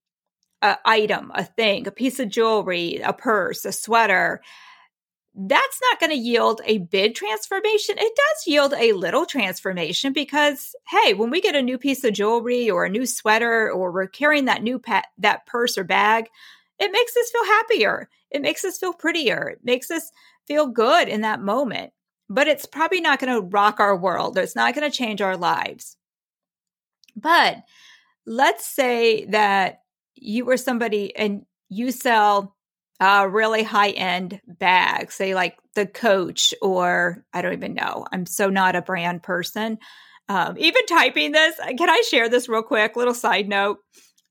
a 0.62 0.78
item, 0.86 1.32
a 1.34 1.44
thing, 1.44 1.88
a 1.88 1.92
piece 1.92 2.20
of 2.20 2.30
jewelry, 2.30 2.98
a 2.98 3.14
purse, 3.14 3.66
a 3.66 3.72
sweater, 3.72 4.42
that's 5.36 5.80
not 5.82 6.00
going 6.00 6.12
to 6.12 6.18
yield 6.18 6.60
a 6.66 6.80
big 6.80 7.16
transformation. 7.16 7.96
It 7.98 8.14
does 8.16 8.48
yield 8.48 8.74
a 8.74 8.94
little 8.94 9.26
transformation 9.26 10.12
because, 10.12 10.76
hey, 10.88 11.14
when 11.14 11.30
we 11.30 11.40
get 11.40 11.56
a 11.56 11.62
new 11.62 11.78
piece 11.78 12.04
of 12.04 12.14
jewelry 12.14 12.70
or 12.70 12.86
a 12.86 12.90
new 12.90 13.06
sweater 13.06 13.72
or 13.72 13.92
we're 13.92 14.08
carrying 14.08 14.46
that 14.46 14.64
new 14.64 14.80
pet, 14.80 15.06
that 15.20 15.46
purse 15.46 15.78
or 15.78 15.84
bag, 15.84 16.26
it 16.80 16.92
makes 16.92 17.16
us 17.16 17.30
feel 17.32 17.46
happier. 17.46 18.10
It 18.32 18.42
makes 18.42 18.66
us 18.66 18.78
feel 18.80 18.94
prettier. 18.94 19.50
It 19.50 19.60
makes 19.64 19.92
us 19.92 20.12
feel 20.48 20.68
good 20.68 21.08
in 21.08 21.22
that 21.22 21.42
moment. 21.42 21.94
But 22.30 22.48
it's 22.48 22.66
probably 22.66 23.02
not 23.02 23.20
going 23.20 23.34
to 23.34 23.48
rock 23.48 23.80
our 23.80 23.96
world. 23.96 24.38
It's 24.38 24.56
not 24.56 24.76
going 24.76 24.90
to 24.90 24.96
change 24.96 25.22
our 25.22 25.38
lives. 25.38 25.96
But 27.16 27.64
let's 28.26 28.66
say 28.66 29.26
that 29.26 29.82
you 30.22 30.46
were 30.46 30.58
somebody 30.58 31.16
and 31.16 31.46
you 31.70 31.92
sell 31.92 32.56
a 33.00 33.28
really 33.28 33.64
high 33.64 33.92
end 33.92 34.42
bag, 34.46 35.12
say 35.12 35.34
like 35.34 35.58
the 35.76 35.86
Coach, 35.86 36.54
or 36.62 37.24
I 37.34 37.42
don't 37.42 37.54
even 37.54 37.74
know. 37.74 38.06
I'm 38.12 38.26
so 38.26 38.50
not 38.50 38.76
a 38.76 38.82
brand 38.82 39.24
person. 39.24 39.78
Um, 40.28 40.58
even 40.58 40.86
typing 40.86 41.32
this, 41.32 41.56
can 41.78 41.90
I 41.90 42.04
share 42.08 42.30
this 42.30 42.50
real 42.50 42.62
quick? 42.62 42.96
Little 42.96 43.14
side 43.14 43.48
note. 43.48 43.80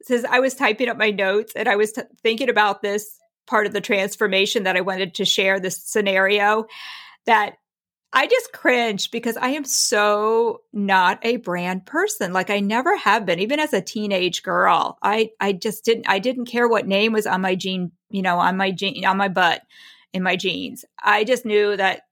It 0.01 0.07
says 0.07 0.25
I 0.25 0.41
was 0.41 0.55
typing 0.55 0.89
up 0.89 0.97
my 0.97 1.11
notes 1.11 1.53
and 1.57 1.69
I 1.69 1.77
was 1.77 1.93
t- 1.93 2.03
thinking 2.23 2.49
about 2.49 2.83
this 2.83 3.19
part 3.47 3.67
of 3.67 3.73
the 3.73 3.81
transformation 3.81 4.65
that 4.65 4.77
I 4.77 4.83
wanted 4.83 5.15
to 5.15 5.25
share 5.25 5.59
this 5.59 5.83
scenario 5.83 6.67
that 7.27 7.55
I 8.13 8.27
just 8.27 8.53
cringed 8.53 9.11
because 9.11 9.37
I 9.37 9.51
am 9.51 9.65
so 9.65 10.63
not 10.73 11.19
a 11.23 11.37
brand 11.37 11.85
person. 11.85 12.33
Like 12.33 12.49
I 12.49 12.61
never 12.61 12.97
have 12.97 13.27
been, 13.27 13.39
even 13.39 13.61
as 13.61 13.75
a 13.75 13.83
teenage 13.83 14.43
girl. 14.43 14.99
I 15.03 15.31
I 15.41 15.53
just 15.53 15.85
didn't 15.85 16.09
I 16.09 16.19
didn't 16.19 16.47
care 16.47 16.67
what 16.67 16.87
name 16.87 17.13
was 17.13 17.27
on 17.27 17.43
my 17.43 17.55
jean, 17.55 17.93
you 18.09 18.23
know, 18.23 18.39
on 18.39 18.57
my 18.57 18.71
jean 18.71 19.05
on 19.05 19.19
my 19.19 19.29
butt 19.29 19.63
in 20.15 20.23
my 20.23 20.37
jeans. 20.37 20.87
I 21.03 21.25
just 21.25 21.45
knew 21.45 21.77
that 21.77 22.03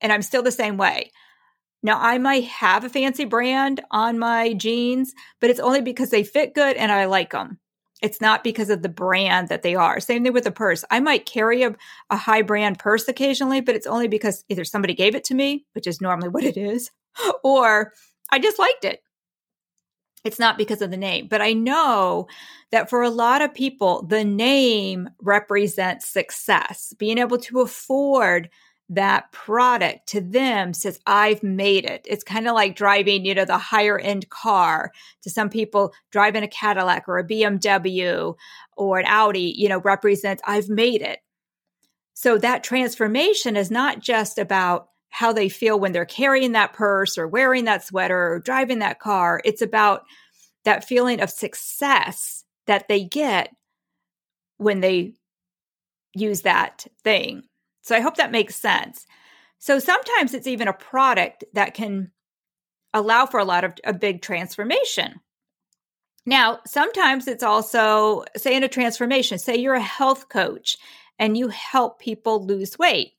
and 0.00 0.12
I'm 0.12 0.22
still 0.22 0.42
the 0.42 0.50
same 0.50 0.76
way. 0.76 1.12
Now 1.82 2.00
I 2.00 2.18
might 2.18 2.44
have 2.44 2.84
a 2.84 2.88
fancy 2.88 3.24
brand 3.24 3.82
on 3.90 4.18
my 4.18 4.52
jeans, 4.54 5.14
but 5.40 5.48
it's 5.48 5.60
only 5.60 5.80
because 5.80 6.10
they 6.10 6.24
fit 6.24 6.54
good 6.54 6.76
and 6.76 6.90
I 6.90 7.04
like 7.04 7.30
them. 7.30 7.59
It's 8.02 8.20
not 8.20 8.42
because 8.42 8.70
of 8.70 8.82
the 8.82 8.88
brand 8.88 9.48
that 9.48 9.62
they 9.62 9.74
are. 9.74 10.00
Same 10.00 10.24
thing 10.24 10.32
with 10.32 10.46
a 10.46 10.50
purse. 10.50 10.84
I 10.90 11.00
might 11.00 11.26
carry 11.26 11.62
a, 11.62 11.76
a 12.08 12.16
high 12.16 12.42
brand 12.42 12.78
purse 12.78 13.06
occasionally, 13.08 13.60
but 13.60 13.74
it's 13.74 13.86
only 13.86 14.08
because 14.08 14.44
either 14.48 14.64
somebody 14.64 14.94
gave 14.94 15.14
it 15.14 15.24
to 15.24 15.34
me, 15.34 15.66
which 15.72 15.86
is 15.86 16.00
normally 16.00 16.28
what 16.30 16.44
it 16.44 16.56
is, 16.56 16.90
or 17.44 17.92
I 18.30 18.38
just 18.38 18.58
liked 18.58 18.84
it. 18.84 19.02
It's 20.22 20.38
not 20.38 20.58
because 20.58 20.82
of 20.82 20.90
the 20.90 20.98
name, 20.98 21.28
but 21.28 21.40
I 21.40 21.54
know 21.54 22.28
that 22.72 22.90
for 22.90 23.02
a 23.02 23.08
lot 23.10 23.40
of 23.40 23.54
people, 23.54 24.02
the 24.02 24.22
name 24.24 25.08
represents 25.22 26.08
success, 26.08 26.92
being 26.98 27.16
able 27.16 27.38
to 27.38 27.60
afford 27.60 28.50
that 28.90 29.30
product 29.30 30.08
to 30.08 30.20
them 30.20 30.74
says, 30.74 30.98
I've 31.06 31.44
made 31.44 31.84
it. 31.84 32.04
It's 32.08 32.24
kind 32.24 32.48
of 32.48 32.54
like 32.54 32.74
driving, 32.74 33.24
you 33.24 33.34
know, 33.34 33.44
the 33.44 33.56
higher 33.56 33.98
end 33.98 34.28
car 34.28 34.90
to 35.22 35.30
some 35.30 35.48
people 35.48 35.92
driving 36.10 36.42
a 36.42 36.48
Cadillac 36.48 37.08
or 37.08 37.18
a 37.18 37.26
BMW 37.26 38.34
or 38.76 38.98
an 38.98 39.06
Audi, 39.06 39.54
you 39.56 39.68
know, 39.68 39.80
represents, 39.80 40.42
I've 40.44 40.68
made 40.68 41.02
it. 41.02 41.20
So 42.14 42.36
that 42.38 42.64
transformation 42.64 43.56
is 43.56 43.70
not 43.70 44.00
just 44.00 44.38
about 44.38 44.88
how 45.08 45.32
they 45.32 45.48
feel 45.48 45.78
when 45.78 45.92
they're 45.92 46.04
carrying 46.04 46.52
that 46.52 46.72
purse 46.72 47.16
or 47.16 47.28
wearing 47.28 47.66
that 47.66 47.84
sweater 47.84 48.32
or 48.32 48.40
driving 48.40 48.80
that 48.80 48.98
car. 48.98 49.40
It's 49.44 49.62
about 49.62 50.02
that 50.64 50.84
feeling 50.84 51.20
of 51.20 51.30
success 51.30 52.44
that 52.66 52.88
they 52.88 53.04
get 53.04 53.54
when 54.56 54.80
they 54.80 55.14
use 56.12 56.42
that 56.42 56.86
thing. 57.04 57.44
So 57.90 57.96
I 57.96 58.00
hope 58.00 58.18
that 58.18 58.30
makes 58.30 58.54
sense. 58.54 59.04
So 59.58 59.80
sometimes 59.80 60.32
it's 60.32 60.46
even 60.46 60.68
a 60.68 60.72
product 60.72 61.42
that 61.54 61.74
can 61.74 62.12
allow 62.94 63.26
for 63.26 63.40
a 63.40 63.44
lot 63.44 63.64
of 63.64 63.72
a 63.82 63.92
big 63.92 64.22
transformation. 64.22 65.18
Now, 66.24 66.60
sometimes 66.64 67.26
it's 67.26 67.42
also, 67.42 68.22
say, 68.36 68.54
in 68.54 68.62
a 68.62 68.68
transformation, 68.68 69.40
say 69.40 69.56
you're 69.56 69.74
a 69.74 69.80
health 69.80 70.28
coach 70.28 70.76
and 71.18 71.36
you 71.36 71.48
help 71.48 71.98
people 71.98 72.46
lose 72.46 72.78
weight. 72.78 73.14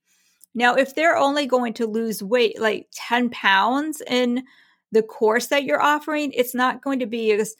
Now, 0.55 0.75
if 0.75 0.95
they're 0.95 1.17
only 1.17 1.47
going 1.47 1.73
to 1.73 1.85
lose 1.85 2.23
weight 2.23 2.57
like 2.57 2.87
10 2.93 3.29
pounds 3.31 4.01
in 4.07 4.45
the 4.93 5.03
course 5.03 5.47
that 5.47 5.65
you're 5.65 5.81
offering, 5.81 6.31
it's 6.31 6.55
not 6.55 6.81
going 6.81 6.99
to 6.99 7.07
be 7.07 7.33
as 7.33 7.57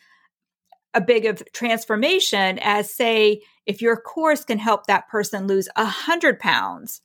a 0.94 1.02
big 1.02 1.26
of 1.26 1.42
transformation 1.54 2.60
as 2.62 2.94
say 2.94 3.42
if 3.66 3.82
your 3.82 3.98
course 3.98 4.44
can 4.44 4.58
help 4.58 4.88
that 4.88 5.08
person 5.10 5.48
lose 5.48 5.70
a 5.76 5.86
hundred 5.86 6.40
pounds. 6.40 7.02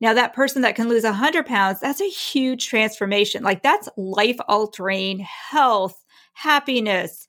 Now 0.00 0.14
that 0.14 0.34
person 0.34 0.62
that 0.62 0.76
can 0.76 0.88
lose 0.88 1.04
a 1.04 1.12
hundred 1.12 1.46
pounds 1.46 1.80
that's 1.80 2.00
a 2.00 2.08
huge 2.08 2.68
transformation. 2.68 3.42
Like 3.42 3.62
that's 3.62 3.88
life 3.96 4.38
altering 4.48 5.20
health 5.20 6.04
happiness 6.34 7.26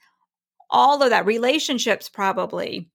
all 0.70 1.02
of 1.02 1.10
that 1.10 1.26
relationships 1.26 2.10
probably. 2.10 2.90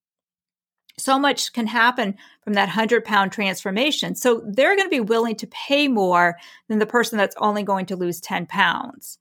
So 0.98 1.18
much 1.18 1.52
can 1.52 1.66
happen 1.66 2.16
from 2.42 2.52
that 2.54 2.66
100 2.66 3.04
pound 3.04 3.32
transformation. 3.32 4.14
So 4.14 4.42
they're 4.46 4.76
going 4.76 4.88
to 4.88 4.96
be 4.96 5.00
willing 5.00 5.36
to 5.36 5.46
pay 5.46 5.88
more 5.88 6.36
than 6.68 6.78
the 6.78 6.86
person 6.86 7.16
that's 7.16 7.36
only 7.38 7.62
going 7.62 7.86
to 7.86 7.96
lose 7.96 8.20
10 8.20 8.46
pounds. 8.46 9.18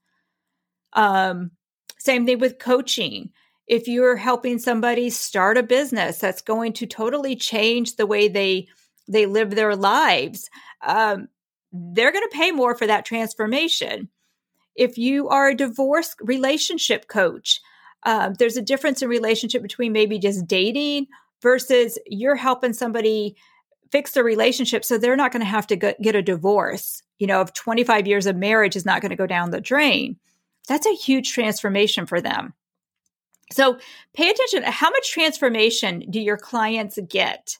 Um, 0.92 1.50
same 2.02 2.26
thing 2.26 2.40
with 2.40 2.58
coaching. 2.58 3.30
If 3.68 3.86
you're 3.86 4.16
helping 4.16 4.58
somebody 4.58 5.08
start 5.08 5.56
a 5.56 5.62
business 5.62 6.18
that's 6.18 6.42
going 6.42 6.72
to 6.74 6.86
totally 6.86 7.36
change 7.36 7.94
the 7.96 8.06
way 8.06 8.28
they 8.28 8.66
they 9.08 9.26
live 9.26 9.50
their 9.50 9.76
lives, 9.76 10.50
um, 10.82 11.28
they're 11.72 12.12
going 12.12 12.28
to 12.28 12.36
pay 12.36 12.50
more 12.50 12.76
for 12.76 12.86
that 12.86 13.04
transformation. 13.04 14.08
If 14.74 14.98
you 14.98 15.28
are 15.28 15.48
a 15.48 15.54
divorce 15.54 16.14
relationship 16.20 17.06
coach, 17.08 17.60
uh, 18.04 18.30
there's 18.38 18.56
a 18.56 18.62
difference 18.62 19.02
in 19.02 19.08
relationship 19.08 19.62
between 19.62 19.92
maybe 19.92 20.18
just 20.18 20.46
dating 20.46 21.06
versus 21.40 21.98
you're 22.06 22.36
helping 22.36 22.72
somebody 22.72 23.36
fix 23.90 24.12
their 24.12 24.24
relationship 24.24 24.84
so 24.84 24.98
they're 24.98 25.16
not 25.16 25.30
going 25.32 25.40
to 25.40 25.46
have 25.46 25.66
to 25.68 25.76
get 25.76 26.16
a 26.16 26.22
divorce. 26.22 27.02
You 27.18 27.26
know, 27.26 27.42
if 27.42 27.52
25 27.52 28.06
years 28.08 28.26
of 28.26 28.36
marriage 28.36 28.74
is 28.74 28.86
not 28.86 29.02
going 29.02 29.10
to 29.10 29.16
go 29.16 29.26
down 29.26 29.50
the 29.50 29.60
drain 29.60 30.16
that's 30.68 30.86
a 30.86 30.94
huge 30.94 31.32
transformation 31.32 32.06
for 32.06 32.20
them. 32.20 32.54
So 33.52 33.78
pay 34.14 34.30
attention. 34.30 34.62
How 34.64 34.90
much 34.90 35.12
transformation 35.12 36.04
do 36.10 36.20
your 36.20 36.38
clients 36.38 36.98
get 37.08 37.58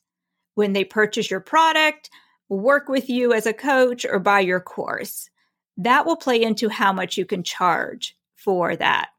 when 0.55 0.73
they 0.73 0.85
purchase 0.85 1.31
your 1.31 1.41
product, 1.41 2.11
work 2.49 2.89
with 2.89 3.11
you 3.11 3.33
as 3.33 3.47
a 3.47 3.53
coach, 3.53 4.07
or 4.07 4.19
buy 4.19 4.41
your 4.41 4.61
course? 4.61 5.29
That 5.77 6.07
will 6.07 6.17
play 6.17 6.43
into 6.43 6.69
how 6.69 6.93
much 6.93 7.17
you 7.17 7.25
can 7.25 7.43
charge 7.43 8.17
for 8.37 8.77
that. 8.77 9.11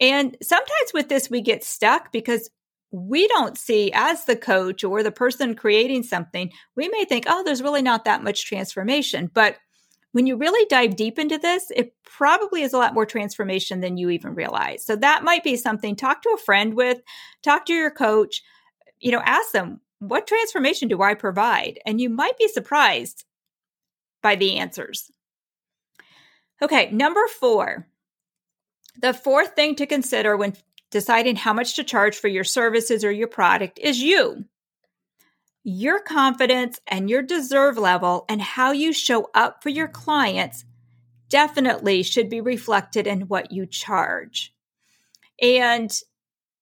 And 0.00 0.36
sometimes 0.42 0.92
with 0.92 1.08
this, 1.08 1.30
we 1.30 1.40
get 1.40 1.64
stuck 1.64 2.12
because 2.12 2.50
we 2.92 3.26
don't 3.28 3.58
see 3.58 3.90
as 3.94 4.24
the 4.24 4.36
coach 4.36 4.84
or 4.84 5.02
the 5.02 5.10
person 5.10 5.54
creating 5.54 6.02
something, 6.02 6.50
we 6.76 6.88
may 6.88 7.04
think, 7.04 7.24
oh, 7.26 7.42
there's 7.44 7.62
really 7.62 7.82
not 7.82 8.04
that 8.04 8.22
much 8.22 8.46
transformation. 8.46 9.30
But 9.32 9.56
when 10.16 10.26
you 10.26 10.38
really 10.38 10.64
dive 10.70 10.96
deep 10.96 11.18
into 11.18 11.36
this, 11.36 11.70
it 11.76 11.92
probably 12.02 12.62
is 12.62 12.72
a 12.72 12.78
lot 12.78 12.94
more 12.94 13.04
transformation 13.04 13.80
than 13.80 13.98
you 13.98 14.08
even 14.08 14.34
realize. 14.34 14.82
So 14.82 14.96
that 14.96 15.24
might 15.24 15.44
be 15.44 15.56
something 15.56 15.94
talk 15.94 16.22
to 16.22 16.30
a 16.30 16.38
friend 16.38 16.72
with, 16.72 17.02
talk 17.42 17.66
to 17.66 17.74
your 17.74 17.90
coach, 17.90 18.42
you 18.98 19.12
know, 19.12 19.20
ask 19.22 19.52
them, 19.52 19.78
what 19.98 20.26
transformation 20.26 20.88
do 20.88 21.02
I 21.02 21.12
provide? 21.12 21.80
And 21.84 22.00
you 22.00 22.08
might 22.08 22.38
be 22.38 22.48
surprised 22.48 23.26
by 24.22 24.36
the 24.36 24.56
answers. 24.56 25.10
Okay, 26.62 26.90
number 26.92 27.26
four. 27.38 27.86
The 29.02 29.12
fourth 29.12 29.54
thing 29.54 29.74
to 29.74 29.84
consider 29.84 30.34
when 30.34 30.54
deciding 30.90 31.36
how 31.36 31.52
much 31.52 31.76
to 31.76 31.84
charge 31.84 32.16
for 32.16 32.28
your 32.28 32.42
services 32.42 33.04
or 33.04 33.12
your 33.12 33.28
product 33.28 33.78
is 33.78 34.00
you 34.00 34.46
your 35.68 35.98
confidence 35.98 36.80
and 36.86 37.10
your 37.10 37.22
deserve 37.22 37.76
level 37.76 38.24
and 38.28 38.40
how 38.40 38.70
you 38.70 38.92
show 38.92 39.28
up 39.34 39.64
for 39.64 39.68
your 39.68 39.88
clients 39.88 40.64
definitely 41.28 42.04
should 42.04 42.28
be 42.28 42.40
reflected 42.40 43.04
in 43.04 43.22
what 43.22 43.50
you 43.50 43.66
charge. 43.66 44.54
And 45.42 45.90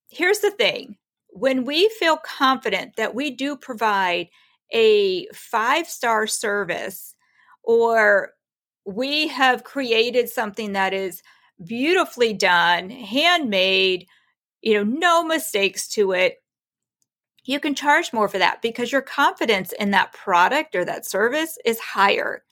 here's 0.09 0.39
the 0.39 0.51
thing 0.51 0.97
when 1.29 1.67
we 1.67 1.91
feel 1.91 2.17
confident 2.17 2.97
that 2.97 3.15
we 3.15 3.31
do 3.31 3.59
provide 3.59 4.31
a 4.73 5.27
five 5.35 5.87
star 5.87 6.27
service 6.27 7.15
or 7.63 8.31
we 8.87 9.29
have 9.29 9.65
created 9.65 10.31
something 10.31 10.73
that 10.73 10.95
is 10.95 11.23
beautifully 11.63 12.33
done, 12.33 12.89
handmade, 12.89 14.07
you 14.63 14.73
know, 14.73 14.83
no 14.83 15.23
mistakes 15.23 15.89
to 15.89 16.13
it, 16.13 16.39
you 17.45 17.61
can 17.61 17.75
charge 17.75 18.13
more 18.13 18.29
for 18.29 18.39
that 18.39 18.63
because 18.63 18.91
your 18.91 19.03
confidence 19.03 19.73
in 19.79 19.91
that 19.91 20.13
product 20.13 20.75
or 20.75 20.85
that 20.85 21.07
service 21.07 21.59
is 21.65 21.79
higher. 21.79 22.43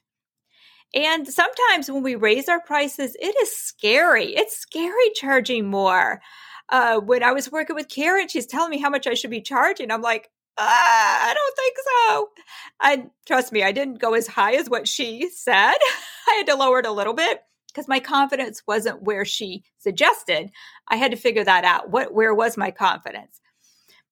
And 0.94 1.26
sometimes 1.26 1.90
when 1.90 2.02
we 2.02 2.14
raise 2.14 2.48
our 2.48 2.60
prices, 2.60 3.16
it 3.18 3.34
is 3.40 3.56
scary. 3.56 4.34
It's 4.34 4.58
scary 4.58 5.10
charging 5.14 5.66
more. 5.66 6.20
Uh, 6.68 7.00
when 7.00 7.22
I 7.22 7.32
was 7.32 7.50
working 7.50 7.76
with 7.76 7.88
Karen, 7.88 8.28
she's 8.28 8.46
telling 8.46 8.70
me 8.70 8.78
how 8.78 8.90
much 8.90 9.06
I 9.06 9.14
should 9.14 9.30
be 9.30 9.40
charging. 9.40 9.90
I'm 9.90 10.02
like, 10.02 10.30
ah, 10.58 11.30
I 11.30 11.34
don't 11.34 11.56
think 11.56 11.76
so. 11.84 12.28
And 12.82 13.10
trust 13.26 13.52
me, 13.52 13.62
I 13.62 13.72
didn't 13.72 14.00
go 14.00 14.14
as 14.14 14.26
high 14.26 14.54
as 14.54 14.68
what 14.68 14.86
she 14.86 15.30
said. 15.30 15.54
I 16.28 16.34
had 16.36 16.46
to 16.46 16.56
lower 16.56 16.80
it 16.80 16.86
a 16.86 16.92
little 16.92 17.14
bit 17.14 17.42
because 17.68 17.88
my 17.88 18.00
confidence 18.00 18.62
wasn't 18.66 19.02
where 19.02 19.24
she 19.24 19.64
suggested. 19.78 20.50
I 20.88 20.96
had 20.96 21.10
to 21.10 21.16
figure 21.16 21.44
that 21.44 21.64
out. 21.64 21.90
What 21.90 22.12
where 22.12 22.34
was 22.34 22.56
my 22.56 22.70
confidence? 22.70 23.40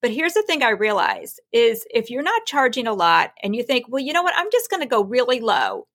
But 0.02 0.12
here's 0.12 0.34
the 0.34 0.42
thing 0.42 0.62
I 0.62 0.70
realized 0.70 1.40
is 1.52 1.86
if 1.92 2.10
you're 2.10 2.22
not 2.22 2.46
charging 2.46 2.86
a 2.86 2.94
lot 2.94 3.32
and 3.42 3.54
you 3.54 3.62
think, 3.62 3.86
well, 3.88 4.02
you 4.02 4.12
know 4.12 4.22
what, 4.22 4.34
I'm 4.36 4.50
just 4.50 4.70
going 4.70 4.82
to 4.82 4.88
go 4.88 5.04
really 5.04 5.40
low, 5.40 5.86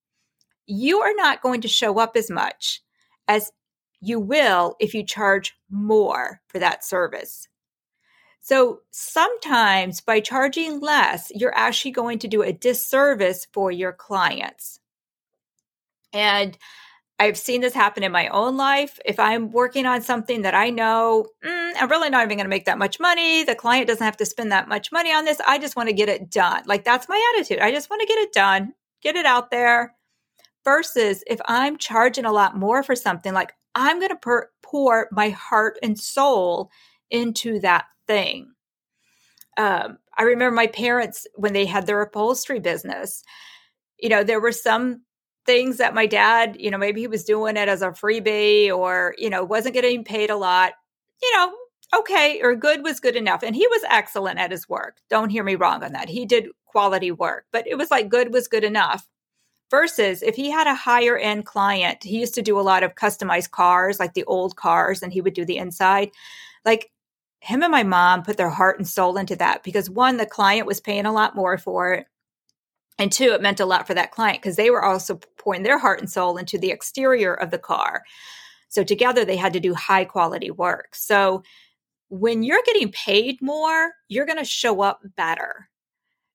you 0.68 1.00
are 1.02 1.14
not 1.16 1.42
going 1.42 1.62
to 1.62 1.68
show 1.68 2.00
up 2.00 2.16
as 2.16 2.30
much 2.30 2.82
as 3.28 3.52
you 4.02 4.20
will 4.20 4.76
if 4.80 4.94
you 4.94 5.04
charge 5.04 5.56
more 5.70 6.42
for 6.48 6.60
that 6.60 6.86
service. 6.86 7.48
So 8.42 8.82
sometimes 8.92 10.02
by 10.02 10.20
charging 10.20 10.80
less, 10.80 11.32
you're 11.34 11.58
actually 11.58 11.92
going 11.92 12.20
to 12.20 12.28
do 12.28 12.44
a 12.44 12.54
disservice 12.54 13.48
for 13.52 13.72
your 13.72 13.92
clients. 13.92 14.80
And 16.14 16.56
I've 17.18 17.38
seen 17.38 17.62
this 17.62 17.74
happen 17.74 18.04
in 18.04 18.12
my 18.12 18.28
own 18.28 18.58
life. 18.58 19.00
If 19.06 19.20
I'm 19.20 19.52
working 19.52 19.86
on 19.86 20.02
something 20.02 20.42
that 20.42 20.54
I 20.54 20.70
know, 20.70 21.28
mm, 21.46 21.72
I'm 21.80 21.90
really 21.90 22.10
not 22.10 22.26
even 22.26 22.38
going 22.38 22.46
to 22.46 22.50
make 22.50 22.66
that 22.66 22.78
much 22.78 23.00
money, 23.00 23.44
the 23.44 23.56
client 23.56 23.88
doesn't 23.88 24.04
have 24.04 24.18
to 24.18 24.26
spend 24.26 24.52
that 24.52 24.68
much 24.68 24.92
money 24.92 25.14
on 25.14 25.24
this. 25.24 25.40
I 25.48 25.58
just 25.58 25.78
want 25.78 25.88
to 25.88 25.96
get 25.96 26.10
it 26.10 26.30
done. 26.30 26.64
Like 26.66 26.84
that's 26.84 27.08
my 27.08 27.34
attitude. 27.34 27.60
I 27.60 27.72
just 27.72 27.90
want 27.90 28.02
to 28.02 28.08
get 28.08 28.20
it 28.20 28.34
done, 28.34 28.74
get 29.02 29.16
it 29.16 29.26
out 29.26 29.50
there. 29.50 29.94
Versus 30.66 31.24
if 31.28 31.40
I'm 31.46 31.78
charging 31.78 32.26
a 32.26 32.32
lot 32.32 32.58
more 32.58 32.82
for 32.82 32.96
something, 32.96 33.34
like 33.34 33.54
I'm 33.76 34.00
going 34.00 34.10
to 34.10 34.48
pour 34.64 35.08
my 35.12 35.30
heart 35.30 35.78
and 35.84 35.98
soul 35.98 36.72
into 37.12 37.60
that 37.60 37.86
thing. 38.08 38.52
Um, 39.58 40.00
I 40.18 40.24
remember 40.24 40.56
my 40.56 40.68
parents 40.68 41.28
when 41.36 41.54
they 41.54 41.66
had 41.66 41.86
their 41.86 42.02
upholstery 42.02 42.60
business. 42.60 43.24
You 44.00 44.10
know, 44.10 44.24
there 44.24 44.42
were 44.42 44.52
some 44.52 45.04
things 45.46 45.78
that 45.78 45.94
my 45.94 46.06
dad, 46.06 46.58
you 46.60 46.72
know, 46.72 46.78
maybe 46.78 47.02
he 47.02 47.08
was 47.08 47.24
doing 47.24 47.58
it 47.58 47.70
as 47.70 47.82
a 47.82 47.90
freebie 47.90 48.76
or, 48.76 49.16
you 49.18 49.30
know, 49.30 49.44
wasn't 49.44 49.74
getting 49.74 50.04
paid 50.04 50.30
a 50.30 50.36
lot, 50.36 50.74
you 51.22 51.32
know, 51.36 51.54
okay, 51.98 52.42
or 52.42 52.56
good 52.56 52.84
was 52.84 53.00
good 53.00 53.16
enough. 53.16 53.44
And 53.44 53.56
he 53.56 53.68
was 53.68 53.84
excellent 53.90 54.40
at 54.40 54.52
his 54.52 54.68
work. 54.68 54.98
Don't 55.10 55.30
hear 55.30 55.44
me 55.44 55.56
wrong 55.56 55.84
on 55.84 55.94
that. 55.94 56.10
He 56.10 56.26
did 56.26 56.50
quality 56.66 57.12
work, 57.12 57.46
but 57.52 57.68
it 57.68 57.78
was 57.78 57.92
like 57.92 58.10
good 58.10 58.34
was 58.34 58.48
good 58.48 58.64
enough. 58.64 59.08
Versus 59.72 60.22
if 60.22 60.36
he 60.36 60.52
had 60.52 60.68
a 60.68 60.76
higher 60.76 61.18
end 61.18 61.46
client, 61.46 62.04
he 62.04 62.20
used 62.20 62.36
to 62.36 62.44
do 62.44 62.60
a 62.60 62.62
lot 62.62 62.84
of 62.84 62.94
customized 62.94 63.50
cars, 63.50 64.00
like 64.00 64.14
the 64.14 64.24
old 64.26 64.56
cars, 64.56 65.02
and 65.02 65.12
he 65.12 65.22
would 65.22 65.34
do 65.34 65.44
the 65.44 65.58
inside. 65.58 66.12
Like 66.64 66.92
him 67.40 67.64
and 67.64 67.72
my 67.72 67.84
mom 67.84 68.24
put 68.24 68.38
their 68.38 68.50
heart 68.50 68.78
and 68.78 68.88
soul 68.88 69.18
into 69.18 69.36
that 69.38 69.64
because 69.64 69.90
one, 69.90 70.18
the 70.18 70.26
client 70.26 70.68
was 70.68 70.80
paying 70.80 71.06
a 71.08 71.12
lot 71.12 71.36
more 71.36 71.58
for 71.58 71.94
it. 71.94 72.08
And 72.98 73.12
two, 73.12 73.32
it 73.34 73.42
meant 73.42 73.60
a 73.60 73.66
lot 73.66 73.88
for 73.88 73.94
that 73.94 74.12
client 74.12 74.42
because 74.42 74.56
they 74.56 74.70
were 74.70 74.84
also 74.84 75.20
pouring 75.38 75.64
their 75.64 75.78
heart 75.78 76.00
and 76.00 76.10
soul 76.10 76.38
into 76.38 76.58
the 76.58 76.72
exterior 76.72 77.34
of 77.34 77.52
the 77.52 77.60
car. 77.60 78.04
So 78.70 78.84
together 78.84 79.26
they 79.26 79.38
had 79.38 79.54
to 79.54 79.60
do 79.60 79.74
high 79.74 80.06
quality 80.06 80.52
work. 80.52 80.96
So 80.96 81.44
when 82.10 82.44
you're 82.44 82.64
getting 82.66 82.92
paid 82.92 83.42
more, 83.42 83.92
you're 84.08 84.26
going 84.26 84.38
to 84.38 84.46
show 84.46 84.82
up 84.82 85.02
better. 85.18 85.70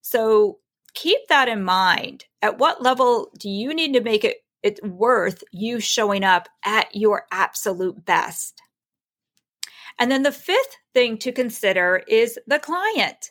So 0.03 0.59
keep 0.95 1.21
that 1.29 1.49
in 1.49 1.63
mind. 1.63 2.25
At 2.43 2.59
what 2.59 2.83
level 2.83 3.31
do 3.39 3.49
you 3.49 3.75
need 3.75 3.95
to 3.95 4.01
make 4.01 4.25
it 4.25 4.39
it's 4.63 4.83
worth 4.83 5.43
you 5.53 5.81
showing 5.81 6.23
up 6.23 6.49
at 6.65 6.95
your 6.95 7.25
absolute 7.33 8.05
best? 8.05 8.61
And 9.99 10.11
then 10.11 10.23
the 10.23 10.33
fifth 10.33 10.77
thing 10.93 11.19
to 11.19 11.33
consider 11.33 12.03
is 12.09 12.39
the 12.47 12.59
client 12.59 13.31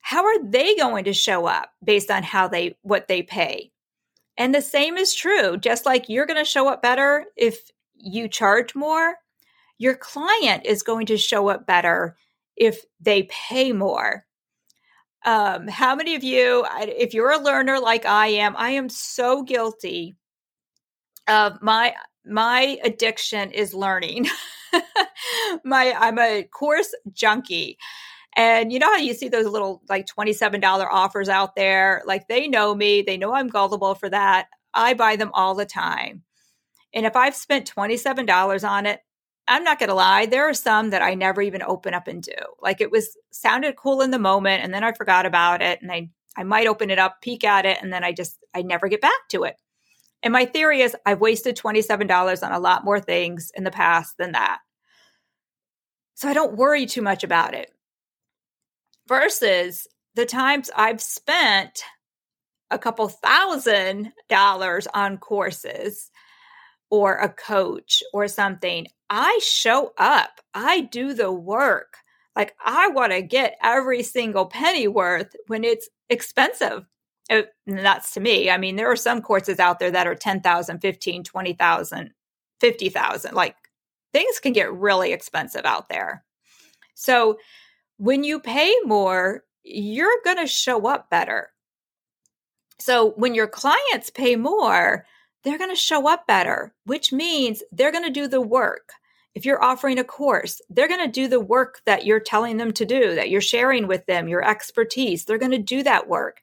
how 0.00 0.24
are 0.24 0.42
they 0.44 0.74
going 0.76 1.04
to 1.04 1.12
show 1.12 1.46
up 1.46 1.70
based 1.84 2.10
on 2.10 2.22
how 2.22 2.48
they 2.48 2.76
what 2.82 3.08
they 3.08 3.22
pay? 3.22 3.70
And 4.36 4.54
the 4.54 4.62
same 4.62 4.96
is 4.96 5.14
true. 5.14 5.56
Just 5.56 5.86
like 5.86 6.08
you're 6.08 6.26
going 6.26 6.38
to 6.38 6.44
show 6.44 6.68
up 6.68 6.82
better 6.82 7.26
if 7.36 7.70
you 7.96 8.28
charge 8.28 8.74
more 8.74 9.16
your 9.80 9.94
client 9.94 10.66
is 10.66 10.82
going 10.82 11.06
to 11.06 11.16
show 11.16 11.48
up 11.48 11.66
better 11.66 12.14
if 12.54 12.84
they 13.00 13.24
pay 13.24 13.72
more. 13.72 14.26
Um, 15.24 15.66
how 15.68 15.94
many 15.94 16.14
of 16.14 16.22
you 16.22 16.66
if 16.80 17.14
you're 17.14 17.32
a 17.32 17.38
learner 17.38 17.78
like 17.78 18.06
i 18.06 18.26
am 18.28 18.54
i 18.56 18.70
am 18.70 18.88
so 18.88 19.42
guilty 19.42 20.16
of 21.28 21.60
my 21.60 21.94
my 22.24 22.78
addiction 22.84 23.50
is 23.50 23.74
learning. 23.74 24.28
My 25.64 25.92
i'm 25.98 26.18
a 26.18 26.44
course 26.44 26.94
junkie 27.12 27.76
and 28.36 28.72
you 28.72 28.78
know 28.78 28.86
how 28.86 28.96
you 28.96 29.14
see 29.14 29.28
those 29.28 29.46
little 29.46 29.82
like 29.88 30.06
$27 30.06 30.62
offers 30.90 31.28
out 31.28 31.56
there? 31.56 32.02
Like 32.06 32.28
they 32.28 32.46
know 32.46 32.74
me, 32.74 33.02
they 33.02 33.16
know 33.16 33.34
I'm 33.34 33.48
gullible 33.48 33.94
for 33.94 34.08
that. 34.08 34.48
I 34.72 34.94
buy 34.94 35.16
them 35.16 35.30
all 35.34 35.54
the 35.54 35.66
time. 35.66 36.22
And 36.94 37.06
if 37.06 37.16
I've 37.16 37.34
spent 37.34 37.72
$27 37.72 38.68
on 38.68 38.86
it, 38.86 39.00
I'm 39.48 39.64
not 39.64 39.80
going 39.80 39.88
to 39.88 39.94
lie, 39.94 40.26
there 40.26 40.48
are 40.48 40.54
some 40.54 40.90
that 40.90 41.02
I 41.02 41.14
never 41.14 41.42
even 41.42 41.62
open 41.62 41.92
up 41.92 42.06
and 42.06 42.22
do. 42.22 42.32
Like 42.60 42.80
it 42.80 42.90
was 42.90 43.16
sounded 43.32 43.74
cool 43.76 44.00
in 44.00 44.12
the 44.12 44.18
moment 44.18 44.62
and 44.62 44.72
then 44.72 44.84
I 44.84 44.92
forgot 44.92 45.26
about 45.26 45.62
it 45.62 45.82
and 45.82 45.90
I 45.90 46.10
I 46.36 46.44
might 46.44 46.68
open 46.68 46.90
it 46.90 46.98
up, 47.00 47.20
peek 47.22 47.42
at 47.42 47.66
it 47.66 47.78
and 47.82 47.92
then 47.92 48.04
I 48.04 48.12
just 48.12 48.38
I 48.54 48.62
never 48.62 48.86
get 48.86 49.00
back 49.00 49.28
to 49.30 49.42
it. 49.42 49.56
And 50.22 50.32
my 50.32 50.44
theory 50.44 50.82
is 50.82 50.94
I've 51.04 51.20
wasted 51.20 51.56
$27 51.56 52.42
on 52.46 52.52
a 52.52 52.60
lot 52.60 52.84
more 52.84 53.00
things 53.00 53.50
in 53.56 53.64
the 53.64 53.70
past 53.70 54.16
than 54.18 54.32
that. 54.32 54.58
So 56.14 56.28
I 56.28 56.34
don't 56.34 56.56
worry 56.56 56.86
too 56.86 57.02
much 57.02 57.24
about 57.24 57.54
it 57.54 57.72
versus 59.10 59.88
the 60.14 60.24
times 60.24 60.70
I've 60.74 61.02
spent 61.02 61.82
a 62.70 62.78
couple 62.78 63.08
thousand 63.08 64.12
dollars 64.28 64.86
on 64.94 65.18
courses 65.18 66.10
or 66.90 67.16
a 67.16 67.28
coach 67.28 68.02
or 68.14 68.28
something. 68.28 68.86
I 69.10 69.40
show 69.42 69.92
up, 69.98 70.40
I 70.54 70.82
do 70.82 71.12
the 71.12 71.32
work. 71.32 71.96
Like 72.36 72.54
I 72.64 72.88
want 72.88 73.10
to 73.12 73.20
get 73.20 73.58
every 73.62 74.04
single 74.04 74.46
penny 74.46 74.86
worth 74.86 75.34
when 75.48 75.64
it's 75.64 75.88
expensive. 76.08 76.86
It, 77.28 77.46
uh, 77.68 77.72
that's 77.82 78.12
to 78.14 78.20
me. 78.20 78.48
I 78.48 78.58
mean, 78.58 78.76
there 78.76 78.90
are 78.90 78.96
some 78.96 79.22
courses 79.22 79.58
out 79.58 79.80
there 79.80 79.90
that 79.90 80.06
are 80.06 80.14
10,000, 80.14 80.78
15, 80.78 81.24
20,000, 81.24 82.10
50,000. 82.60 83.34
Like 83.34 83.56
things 84.12 84.38
can 84.38 84.52
get 84.52 84.72
really 84.72 85.12
expensive 85.12 85.64
out 85.64 85.88
there. 85.88 86.24
So 86.94 87.38
when 88.00 88.24
you 88.24 88.40
pay 88.40 88.74
more, 88.84 89.44
you're 89.62 90.22
going 90.24 90.38
to 90.38 90.46
show 90.46 90.88
up 90.88 91.10
better. 91.10 91.50
So 92.78 93.10
when 93.10 93.34
your 93.34 93.46
clients 93.46 94.08
pay 94.08 94.36
more, 94.36 95.04
they're 95.44 95.58
going 95.58 95.68
to 95.68 95.76
show 95.76 96.08
up 96.08 96.26
better, 96.26 96.72
which 96.86 97.12
means 97.12 97.62
they're 97.72 97.92
going 97.92 98.04
to 98.04 98.10
do 98.10 98.26
the 98.26 98.40
work. 98.40 98.88
If 99.34 99.44
you're 99.44 99.62
offering 99.62 99.98
a 99.98 100.04
course, 100.04 100.62
they're 100.70 100.88
going 100.88 101.04
to 101.04 101.12
do 101.12 101.28
the 101.28 101.40
work 101.40 101.82
that 101.84 102.06
you're 102.06 102.20
telling 102.20 102.56
them 102.56 102.72
to 102.72 102.86
do, 102.86 103.14
that 103.16 103.28
you're 103.28 103.42
sharing 103.42 103.86
with 103.86 104.06
them, 104.06 104.28
your 104.28 104.42
expertise. 104.42 105.26
They're 105.26 105.36
going 105.36 105.52
to 105.52 105.58
do 105.58 105.82
that 105.82 106.08
work. 106.08 106.40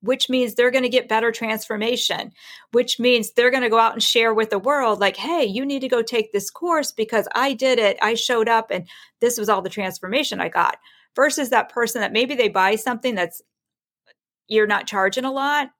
which 0.00 0.28
means 0.28 0.54
they're 0.54 0.70
going 0.70 0.84
to 0.84 0.88
get 0.88 1.08
better 1.08 1.32
transformation, 1.32 2.32
which 2.72 2.98
means 2.98 3.32
they're 3.32 3.50
going 3.50 3.62
to 3.62 3.68
go 3.70 3.78
out 3.78 3.92
and 3.92 4.02
share 4.02 4.32
with 4.34 4.50
the 4.50 4.58
world, 4.58 5.00
like, 5.00 5.16
hey, 5.16 5.44
you 5.44 5.64
need 5.64 5.80
to 5.80 5.88
go 5.88 6.02
take 6.02 6.32
this 6.32 6.50
course 6.50 6.92
because 6.92 7.26
I 7.34 7.54
did 7.54 7.78
it. 7.78 7.96
I 8.00 8.14
showed 8.14 8.48
up 8.48 8.70
and 8.70 8.86
this 9.20 9.38
was 9.38 9.48
all 9.48 9.62
the 9.62 9.68
transformation 9.68 10.40
I 10.40 10.48
got. 10.48 10.76
Versus 11.16 11.50
that 11.50 11.70
person 11.70 12.02
that 12.02 12.12
maybe 12.12 12.34
they 12.34 12.48
buy 12.48 12.76
something 12.76 13.14
that's 13.14 13.42
you're 14.46 14.66
not 14.66 14.86
charging 14.86 15.24
a 15.24 15.32
lot 15.32 15.70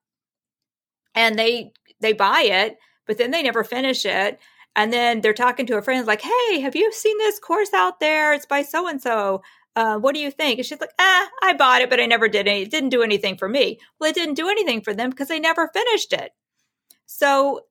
and 1.15 1.39
they 1.39 1.71
they 2.01 2.11
buy 2.11 2.41
it, 2.41 2.77
but 3.05 3.17
then 3.17 3.31
they 3.31 3.43
never 3.43 3.63
finish 3.63 4.05
it. 4.05 4.39
And 4.75 4.91
then 4.91 5.21
they're 5.21 5.33
talking 5.33 5.65
to 5.67 5.77
a 5.77 5.81
friend 5.81 6.05
like, 6.05 6.21
hey, 6.21 6.59
have 6.59 6.75
you 6.75 6.91
seen 6.91 7.17
this 7.17 7.39
course 7.39 7.73
out 7.73 7.99
there? 7.99 8.33
It's 8.33 8.45
by 8.45 8.61
so 8.63 8.87
and 8.87 9.01
so 9.01 9.41
what 9.75 10.15
do 10.15 10.19
you 10.19 10.31
think? 10.31 10.57
And 10.57 10.65
she's 10.65 10.81
like, 10.81 10.93
ah, 10.99 11.29
I 11.43 11.53
bought 11.53 11.81
it, 11.81 11.89
but 11.89 11.99
I 11.99 12.07
never 12.07 12.27
did 12.27 12.47
any. 12.47 12.63
It 12.63 12.71
didn't 12.71 12.89
do 12.89 13.03
anything 13.03 13.37
for 13.37 13.47
me. 13.47 13.79
Well, 13.99 14.09
it 14.09 14.15
didn't 14.15 14.33
do 14.33 14.49
anything 14.49 14.81
for 14.81 14.93
them 14.93 15.11
because 15.11 15.27
they 15.27 15.39
never 15.39 15.67
finished 15.67 16.13
it. 16.13 16.31
So 17.05 17.61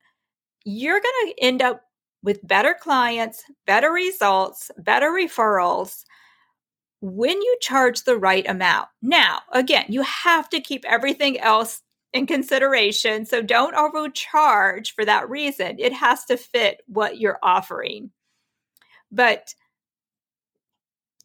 you're 0.64 1.00
going 1.00 1.26
to 1.26 1.42
end 1.42 1.62
up 1.62 1.82
with 2.22 2.46
better 2.46 2.76
clients, 2.80 3.42
better 3.66 3.90
results, 3.90 4.70
better 4.78 5.10
referrals 5.10 6.04
when 7.06 7.40
you 7.40 7.56
charge 7.60 8.02
the 8.02 8.16
right 8.16 8.46
amount. 8.48 8.88
Now, 9.00 9.40
again, 9.52 9.86
you 9.88 10.02
have 10.02 10.48
to 10.50 10.60
keep 10.60 10.84
everything 10.84 11.38
else 11.38 11.82
in 12.12 12.26
consideration. 12.26 13.26
So 13.26 13.42
don't 13.42 13.74
overcharge 13.74 14.94
for 14.94 15.04
that 15.04 15.30
reason. 15.30 15.76
It 15.78 15.92
has 15.92 16.24
to 16.26 16.36
fit 16.36 16.82
what 16.86 17.20
you're 17.20 17.38
offering. 17.42 18.10
But 19.12 19.54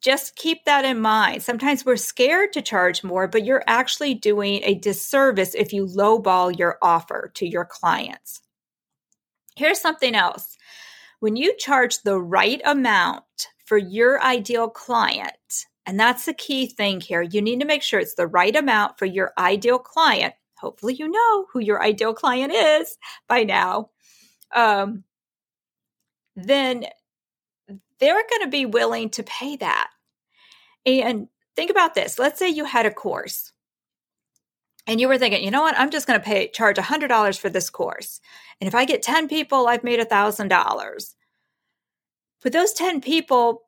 just 0.02 0.36
keep 0.36 0.66
that 0.66 0.86
in 0.86 1.00
mind. 1.00 1.44
Sometimes 1.44 1.86
we're 1.86 1.96
scared 1.96 2.54
to 2.54 2.62
charge 2.62 3.04
more, 3.04 3.28
but 3.28 3.46
you're 3.46 3.64
actually 3.68 4.14
doing 4.14 4.62
a 4.64 4.76
disservice 4.76 5.56
if 5.56 5.74
you 5.74 5.86
lowball 5.86 6.58
your 6.58 6.78
offer 6.82 7.32
to 7.36 7.48
your 7.48 7.66
clients. 7.66 8.42
Here's 9.56 9.80
something 9.80 10.16
else. 10.16 10.58
When 11.20 11.36
you 11.36 11.56
charge 11.58 12.02
the 12.02 12.20
right 12.20 12.62
amount 12.66 13.24
for 13.66 13.78
your 13.78 14.22
ideal 14.24 14.70
client, 14.70 15.68
and 15.86 16.00
that's 16.00 16.26
the 16.26 16.34
key 16.34 16.68
thing 16.68 17.02
here, 17.02 17.22
you 17.22 17.42
need 17.42 17.60
to 17.60 17.66
make 17.66 17.82
sure 17.82 18.00
it's 18.00 18.16
the 18.16 18.28
right 18.28 18.56
amount 18.56 19.00
for 19.00 19.06
your 19.06 19.34
ideal 19.38 19.80
client. 19.80 20.34
Hopefully, 20.58 20.94
you 20.94 21.08
know 21.08 21.46
who 21.52 21.60
your 21.60 21.82
ideal 21.82 22.14
client 22.14 22.54
is 22.54 22.98
by 23.28 23.44
now. 23.44 23.90
Um, 24.56 25.04
then 26.36 26.86
they're 28.00 28.14
going 28.14 28.42
to 28.42 28.50
be 28.50 28.66
willing 28.66 29.10
to 29.12 29.24
pay 29.24 29.56
that. 29.58 29.90
And 30.86 31.28
think 31.56 31.72
about 31.72 31.96
this. 31.96 32.20
Let's 32.20 32.40
say 32.40 32.50
you 32.50 32.66
had 32.66 32.86
a 32.86 32.92
course 32.92 33.52
and 34.88 35.00
you 35.00 35.08
were 35.08 35.18
thinking, 35.18 35.44
you 35.44 35.52
know 35.52 35.62
what? 35.62 35.78
I'm 35.78 35.92
just 35.92 36.08
going 36.08 36.20
to 36.20 36.26
pay 36.26 36.48
charge 36.50 36.78
$100 36.78 37.40
for 37.40 37.50
this 37.50 37.70
course. 37.70 38.20
And 38.60 38.68
if 38.68 38.76
I 38.76 38.86
get 38.86 39.04
10 39.04 39.28
people, 39.28 39.68
I've 39.68 39.84
made 39.84 40.00
$1,000. 40.00 41.16
But 42.42 42.52
those 42.52 42.74
10 42.74 43.02
people, 43.02 43.64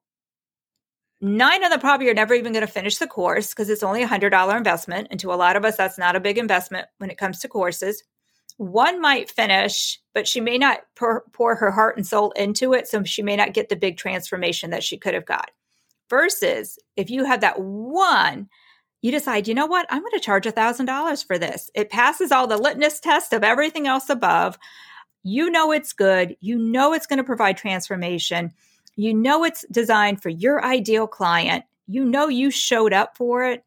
nine 1.23 1.63
of 1.63 1.71
them 1.71 1.79
probably 1.79 2.09
are 2.09 2.13
never 2.13 2.33
even 2.33 2.51
going 2.51 2.65
to 2.65 2.71
finish 2.71 2.97
the 2.97 3.07
course 3.07 3.49
because 3.49 3.69
it's 3.69 3.81
only 3.81 4.03
a 4.03 4.07
$100 4.07 4.57
investment. 4.57 5.07
And 5.09 5.19
to 5.21 5.33
a 5.33 5.35
lot 5.35 5.55
of 5.55 5.63
us, 5.63 5.77
that's 5.77 5.97
not 5.97 6.17
a 6.17 6.19
big 6.19 6.37
investment 6.37 6.87
when 6.97 7.09
it 7.09 7.17
comes 7.17 7.39
to 7.39 7.47
courses. 7.47 8.03
One 8.57 9.01
might 9.01 9.31
finish, 9.31 9.99
but 10.13 10.27
she 10.27 10.41
may 10.41 10.57
not 10.57 10.81
pour, 10.95 11.23
pour 11.31 11.55
her 11.55 11.71
heart 11.71 11.95
and 11.95 12.05
soul 12.05 12.31
into 12.31 12.73
it. 12.73 12.89
So 12.89 13.03
she 13.05 13.23
may 13.23 13.37
not 13.37 13.53
get 13.53 13.69
the 13.69 13.77
big 13.77 13.95
transformation 13.95 14.71
that 14.71 14.83
she 14.83 14.97
could 14.97 15.13
have 15.13 15.25
got. 15.25 15.49
Versus 16.09 16.77
if 16.97 17.09
you 17.09 17.23
have 17.23 17.39
that 17.41 17.59
one, 17.59 18.49
you 19.01 19.11
decide, 19.11 19.47
you 19.47 19.53
know 19.53 19.65
what, 19.65 19.87
I'm 19.89 20.01
going 20.01 20.11
to 20.11 20.19
charge 20.19 20.45
a 20.45 20.51
$1,000 20.51 21.25
for 21.25 21.37
this. 21.37 21.71
It 21.73 21.89
passes 21.89 22.31
all 22.33 22.47
the 22.47 22.57
litmus 22.57 22.99
test 22.99 23.31
of 23.31 23.43
everything 23.43 23.87
else 23.87 24.09
above. 24.09 24.57
You 25.23 25.49
know 25.49 25.71
it's 25.71 25.93
good. 25.93 26.35
You 26.41 26.57
know 26.57 26.93
it's 26.93 27.07
going 27.07 27.17
to 27.17 27.23
provide 27.23 27.55
transformation. 27.55 28.51
You 28.95 29.13
know 29.13 29.43
it's 29.43 29.65
designed 29.71 30.21
for 30.21 30.29
your 30.29 30.63
ideal 30.63 31.07
client. 31.07 31.65
You 31.87 32.05
know 32.05 32.27
you 32.27 32.51
showed 32.51 32.93
up 32.93 33.17
for 33.17 33.43
it. 33.43 33.63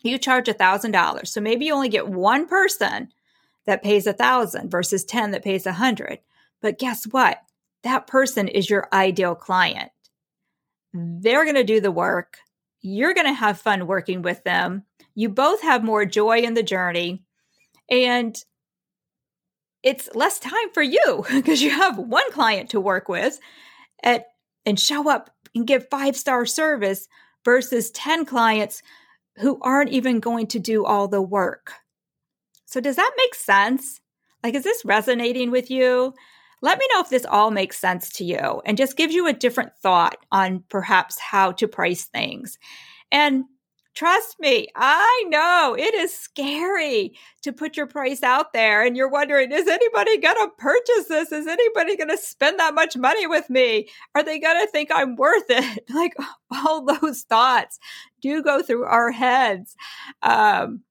You 0.00 0.18
charge 0.18 0.48
a 0.48 0.54
$1,000. 0.54 1.26
So 1.26 1.40
maybe 1.40 1.66
you 1.66 1.74
only 1.74 1.88
get 1.88 2.08
one 2.08 2.46
person 2.46 3.12
that 3.66 3.82
pays 3.82 4.06
a 4.06 4.12
thousand 4.12 4.70
versus 4.70 5.04
10 5.04 5.30
that 5.32 5.44
pays 5.44 5.66
a 5.66 5.72
hundred. 5.72 6.18
But 6.60 6.78
guess 6.78 7.04
what? 7.04 7.38
That 7.82 8.06
person 8.06 8.48
is 8.48 8.68
your 8.68 8.88
ideal 8.92 9.34
client. 9.34 9.92
They're 10.92 11.44
going 11.44 11.56
to 11.56 11.64
do 11.64 11.80
the 11.80 11.92
work. 11.92 12.38
You're 12.80 13.14
going 13.14 13.26
to 13.26 13.32
have 13.32 13.60
fun 13.60 13.86
working 13.86 14.22
with 14.22 14.42
them. 14.44 14.84
You 15.14 15.28
both 15.28 15.62
have 15.62 15.84
more 15.84 16.04
joy 16.04 16.38
in 16.38 16.54
the 16.54 16.62
journey. 16.62 17.22
And 17.88 18.36
it's 19.82 20.08
less 20.14 20.38
time 20.38 20.70
for 20.72 20.82
you 20.82 21.24
because 21.32 21.62
you 21.62 21.70
have 21.70 21.98
one 21.98 22.30
client 22.32 22.70
to 22.70 22.80
work 22.80 23.08
with 23.08 23.38
at, 24.02 24.26
and 24.64 24.78
show 24.78 25.08
up 25.08 25.30
and 25.54 25.66
give 25.66 25.88
five 25.90 26.16
star 26.16 26.46
service 26.46 27.08
versus 27.44 27.90
10 27.90 28.24
clients 28.24 28.82
who 29.38 29.58
aren't 29.62 29.90
even 29.90 30.20
going 30.20 30.46
to 30.48 30.58
do 30.58 30.84
all 30.84 31.08
the 31.08 31.22
work. 31.22 31.72
So, 32.66 32.80
does 32.80 32.96
that 32.96 33.12
make 33.16 33.34
sense? 33.34 34.00
Like, 34.42 34.54
is 34.54 34.64
this 34.64 34.84
resonating 34.84 35.50
with 35.50 35.70
you? 35.70 36.14
Let 36.62 36.78
me 36.78 36.86
know 36.92 37.00
if 37.00 37.10
this 37.10 37.26
all 37.26 37.50
makes 37.50 37.78
sense 37.78 38.10
to 38.14 38.24
you 38.24 38.62
and 38.64 38.78
just 38.78 38.96
gives 38.96 39.14
you 39.14 39.26
a 39.26 39.32
different 39.32 39.76
thought 39.82 40.16
on 40.30 40.62
perhaps 40.68 41.18
how 41.18 41.52
to 41.52 41.66
price 41.66 42.04
things. 42.04 42.58
And 43.10 43.44
trust 43.94 44.38
me, 44.40 44.68
I 44.74 45.24
know 45.28 45.76
it 45.78 45.94
is 45.94 46.16
scary 46.16 47.12
to 47.42 47.52
put 47.52 47.76
your 47.76 47.86
price 47.86 48.22
out 48.22 48.52
there 48.52 48.84
and 48.84 48.96
you're 48.96 49.10
wondering, 49.10 49.52
is 49.52 49.68
anybody 49.68 50.18
going 50.18 50.36
to 50.36 50.50
purchase 50.58 51.08
this? 51.08 51.32
Is 51.32 51.46
anybody 51.46 51.96
going 51.96 52.10
to 52.10 52.18
spend 52.18 52.58
that 52.58 52.74
much 52.74 52.96
money 52.96 53.26
with 53.26 53.50
me? 53.50 53.88
Are 54.14 54.22
they 54.22 54.38
going 54.38 54.60
to 54.60 54.70
think 54.70 54.90
I'm 54.92 55.16
worth 55.16 55.46
it? 55.48 55.84
Like 55.92 56.14
all 56.50 56.84
those 56.84 57.22
thoughts 57.22 57.78
do 58.20 58.42
go 58.42 58.62
through 58.62 58.84
our 58.84 59.10
heads. 59.10 59.76
Um, 60.22 60.82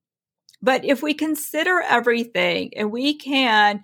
but 0.61 0.85
if 0.85 1.01
we 1.01 1.13
consider 1.13 1.81
everything 1.81 2.71
and 2.75 2.91
we 2.91 3.15
can 3.15 3.83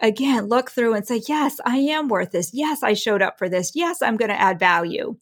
again, 0.00 0.46
look 0.46 0.70
through 0.70 0.94
and 0.94 1.06
say, 1.06 1.22
yes, 1.28 1.60
I 1.64 1.76
am 1.76 2.08
worth 2.08 2.32
this. 2.32 2.50
Yes, 2.52 2.82
I 2.82 2.94
showed 2.94 3.22
up 3.22 3.38
for 3.38 3.48
this. 3.48 3.72
Yes, 3.74 4.02
I'm 4.02 4.16
going 4.16 4.30
to 4.30 4.40
add 4.40 4.58
value. 4.58 5.16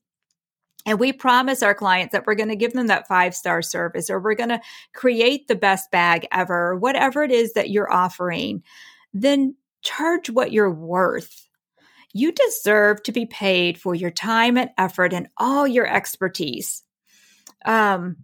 And 0.85 0.99
we 0.99 1.13
promise 1.13 1.63
our 1.63 1.75
clients 1.75 2.13
that 2.13 2.27
we're 2.27 2.35
going 2.35 2.49
to 2.49 2.57
give 2.57 2.73
them 2.73 2.89
that 2.89 3.07
five 3.07 3.35
star 3.35 3.63
service 3.63 4.11
or 4.11 4.19
we're 4.19 4.35
going 4.35 4.49
to 4.49 4.61
create 4.95 5.49
the 5.49 5.55
best 5.55 5.91
bag 5.91 6.27
ever, 6.33 6.77
whatever 6.77 7.23
it 7.23 7.31
is 7.31 7.53
that 7.53 7.71
you're 7.71 7.93
offering, 7.93 8.63
then 9.15 9.55
charge 9.83 10.31
what 10.31 10.53
you're 10.53 10.73
worth. 10.73 11.49
You 12.13 12.33
deserve 12.33 13.03
to 13.05 13.13
be 13.13 13.27
paid 13.27 13.79
for 13.79 13.95
your 13.95 14.11
time 14.11 14.57
and 14.59 14.71
effort 14.77 15.13
and 15.13 15.29
all 15.37 15.67
your 15.67 15.87
expertise. 15.87 16.83
Um, 17.65 18.17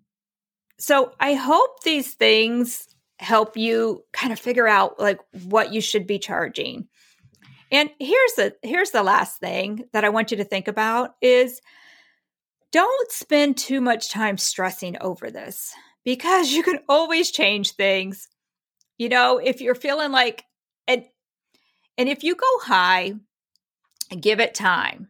so 0.78 1.12
I 1.18 1.34
hope 1.34 1.82
these 1.82 2.14
things 2.14 2.86
help 3.18 3.56
you 3.56 4.04
kind 4.12 4.32
of 4.32 4.38
figure 4.38 4.68
out 4.68 5.00
like 5.00 5.18
what 5.44 5.72
you 5.72 5.80
should 5.80 6.06
be 6.06 6.18
charging. 6.18 6.88
And 7.70 7.90
here's 7.98 8.32
the 8.34 8.54
here's 8.62 8.90
the 8.90 9.02
last 9.02 9.40
thing 9.40 9.84
that 9.92 10.04
I 10.04 10.08
want 10.08 10.30
you 10.30 10.36
to 10.38 10.44
think 10.44 10.68
about 10.68 11.14
is 11.20 11.60
don't 12.72 13.10
spend 13.10 13.56
too 13.56 13.80
much 13.80 14.10
time 14.10 14.36
stressing 14.38 14.96
over 15.00 15.30
this 15.30 15.72
because 16.04 16.52
you 16.52 16.62
can 16.62 16.80
always 16.88 17.30
change 17.30 17.72
things. 17.72 18.28
You 18.98 19.08
know, 19.08 19.38
if 19.38 19.60
you're 19.60 19.74
feeling 19.74 20.12
like 20.12 20.44
and 20.86 21.04
and 21.96 22.08
if 22.08 22.22
you 22.22 22.34
go 22.34 22.58
high, 22.62 23.14
give 24.20 24.40
it 24.40 24.54
time. 24.54 25.08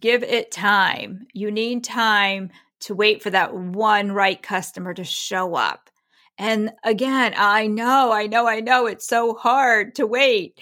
Give 0.00 0.22
it 0.22 0.50
time. 0.50 1.26
You 1.32 1.50
need 1.50 1.84
time 1.84 2.50
to 2.80 2.94
wait 2.94 3.22
for 3.22 3.30
that 3.30 3.54
one 3.54 4.12
right 4.12 4.40
customer 4.40 4.94
to 4.94 5.04
show 5.04 5.54
up. 5.54 5.90
And 6.38 6.72
again, 6.84 7.34
I 7.36 7.66
know, 7.66 8.12
I 8.12 8.26
know, 8.26 8.48
I 8.48 8.60
know 8.60 8.86
it's 8.86 9.06
so 9.06 9.34
hard 9.34 9.94
to 9.96 10.06
wait, 10.06 10.58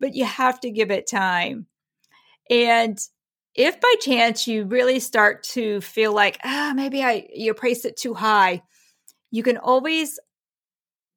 but 0.00 0.14
you 0.14 0.24
have 0.24 0.58
to 0.60 0.70
give 0.70 0.90
it 0.90 1.06
time. 1.06 1.66
And 2.48 2.98
if 3.58 3.80
by 3.80 3.94
chance 4.00 4.46
you 4.46 4.64
really 4.64 5.00
start 5.00 5.42
to 5.42 5.80
feel 5.80 6.14
like, 6.14 6.38
ah, 6.44 6.72
maybe 6.74 7.02
I 7.02 7.28
you 7.34 7.52
priced 7.54 7.84
it 7.84 7.96
too 7.96 8.14
high, 8.14 8.62
you 9.30 9.42
can 9.42 9.58
always, 9.58 10.18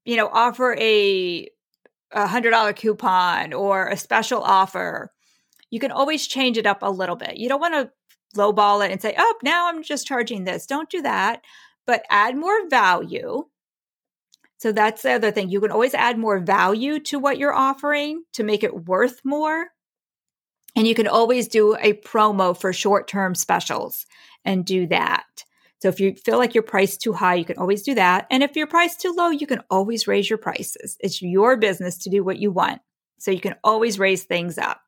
you 0.05 0.17
know, 0.17 0.27
offer 0.27 0.75
a 0.79 1.47
a 2.11 2.27
hundred 2.27 2.51
dollar 2.51 2.73
coupon 2.73 3.53
or 3.53 3.87
a 3.87 3.97
special 3.97 4.41
offer. 4.41 5.11
You 5.69 5.79
can 5.79 5.91
always 5.91 6.27
change 6.27 6.57
it 6.57 6.65
up 6.65 6.79
a 6.81 6.91
little 6.91 7.15
bit. 7.15 7.37
You 7.37 7.47
don't 7.47 7.61
want 7.61 7.75
to 7.75 7.91
lowball 8.37 8.85
it 8.85 8.91
and 8.91 9.01
say, 9.01 9.15
oh, 9.17 9.35
now 9.43 9.69
I'm 9.69 9.83
just 9.83 10.07
charging 10.07 10.43
this. 10.43 10.65
Don't 10.65 10.89
do 10.89 11.01
that, 11.03 11.41
but 11.85 12.03
add 12.09 12.35
more 12.35 12.67
value 12.69 13.45
so 14.61 14.71
that's 14.71 15.01
the 15.01 15.13
other 15.13 15.31
thing. 15.31 15.49
You 15.49 15.59
can 15.59 15.71
always 15.71 15.95
add 15.95 16.19
more 16.19 16.37
value 16.37 16.99
to 16.99 17.17
what 17.17 17.39
you're 17.39 17.51
offering 17.51 18.25
to 18.33 18.43
make 18.43 18.63
it 18.63 18.85
worth 18.85 19.19
more. 19.25 19.69
And 20.75 20.87
you 20.87 20.95
can 20.95 21.07
always 21.07 21.47
do 21.47 21.75
a 21.75 21.93
promo 21.93 22.59
for 22.59 22.71
short 22.73 23.07
term 23.07 23.35
specials 23.35 24.05
and 24.45 24.65
do 24.65 24.87
that. 24.87 25.25
So 25.81 25.89
if 25.89 25.99
you 25.99 26.13
feel 26.13 26.37
like 26.37 26.53
your 26.53 26.63
price 26.63 26.91
is 26.91 26.97
too 26.97 27.13
high, 27.13 27.35
you 27.35 27.45
can 27.45 27.57
always 27.57 27.81
do 27.81 27.95
that. 27.95 28.27
And 28.29 28.43
if 28.43 28.55
your 28.55 28.67
price 28.67 28.91
is 28.91 28.97
too 28.97 29.13
low, 29.17 29.29
you 29.29 29.47
can 29.47 29.63
always 29.69 30.07
raise 30.07 30.29
your 30.29 30.37
prices. 30.37 30.95
It's 30.99 31.21
your 31.21 31.57
business 31.57 31.97
to 31.99 32.09
do 32.09 32.23
what 32.23 32.37
you 32.37 32.51
want. 32.51 32.81
So 33.19 33.31
you 33.31 33.39
can 33.39 33.55
always 33.63 33.99
raise 33.99 34.23
things 34.23 34.57
up. 34.57 34.81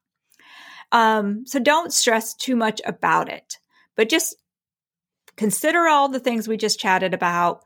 Um, 0.91 1.45
so 1.47 1.59
don't 1.59 1.91
stress 1.91 2.35
too 2.35 2.55
much 2.55 2.79
about 2.85 3.27
it, 3.27 3.57
but 3.95 4.09
just 4.09 4.35
consider 5.35 5.87
all 5.87 6.09
the 6.09 6.19
things 6.19 6.47
we 6.47 6.57
just 6.57 6.79
chatted 6.79 7.15
about. 7.15 7.63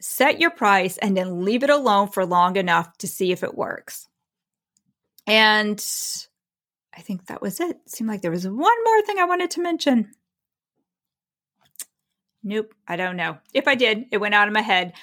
Set 0.00 0.40
your 0.40 0.50
price 0.50 0.96
and 0.96 1.14
then 1.14 1.44
leave 1.44 1.62
it 1.62 1.70
alone 1.70 2.08
for 2.08 2.24
long 2.24 2.56
enough 2.56 2.96
to 2.98 3.06
see 3.06 3.32
if 3.32 3.42
it 3.42 3.56
works. 3.56 4.08
And 5.26 5.84
I 6.98 7.00
think 7.00 7.26
that 7.26 7.40
was 7.40 7.60
it. 7.60 7.78
seemed 7.86 8.10
like 8.10 8.22
there 8.22 8.32
was 8.32 8.46
one 8.46 8.84
more 8.84 9.02
thing 9.02 9.18
I 9.18 9.24
wanted 9.24 9.52
to 9.52 9.62
mention. 9.62 10.10
Nope, 12.42 12.74
I 12.88 12.96
don't 12.96 13.16
know. 13.16 13.38
If 13.54 13.68
I 13.68 13.76
did, 13.76 14.06
it 14.10 14.18
went 14.18 14.34
out 14.34 14.48
of 14.48 14.54
my 14.54 14.62
head. 14.62 14.94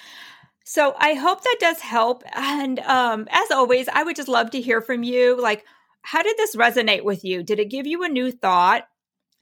So 0.65 0.93
I 0.97 1.13
hope 1.13 1.41
that 1.41 1.57
does 1.61 1.79
help. 1.79 2.23
And 2.35 2.79
um, 2.79 3.27
as 3.31 3.49
always, 3.49 3.87
I 3.87 4.03
would 4.03 4.17
just 4.17 4.27
love 4.27 4.51
to 4.51 4.61
hear 4.61 4.81
from 4.81 5.03
you. 5.03 5.41
Like, 5.41 5.63
how 6.01 6.21
did 6.21 6.35
this 6.35 6.57
resonate 6.57 7.05
with 7.05 7.23
you? 7.23 7.43
Did 7.43 7.59
it 7.59 7.69
give 7.69 7.87
you 7.87 8.03
a 8.03 8.09
new 8.09 8.29
thought? 8.29 8.87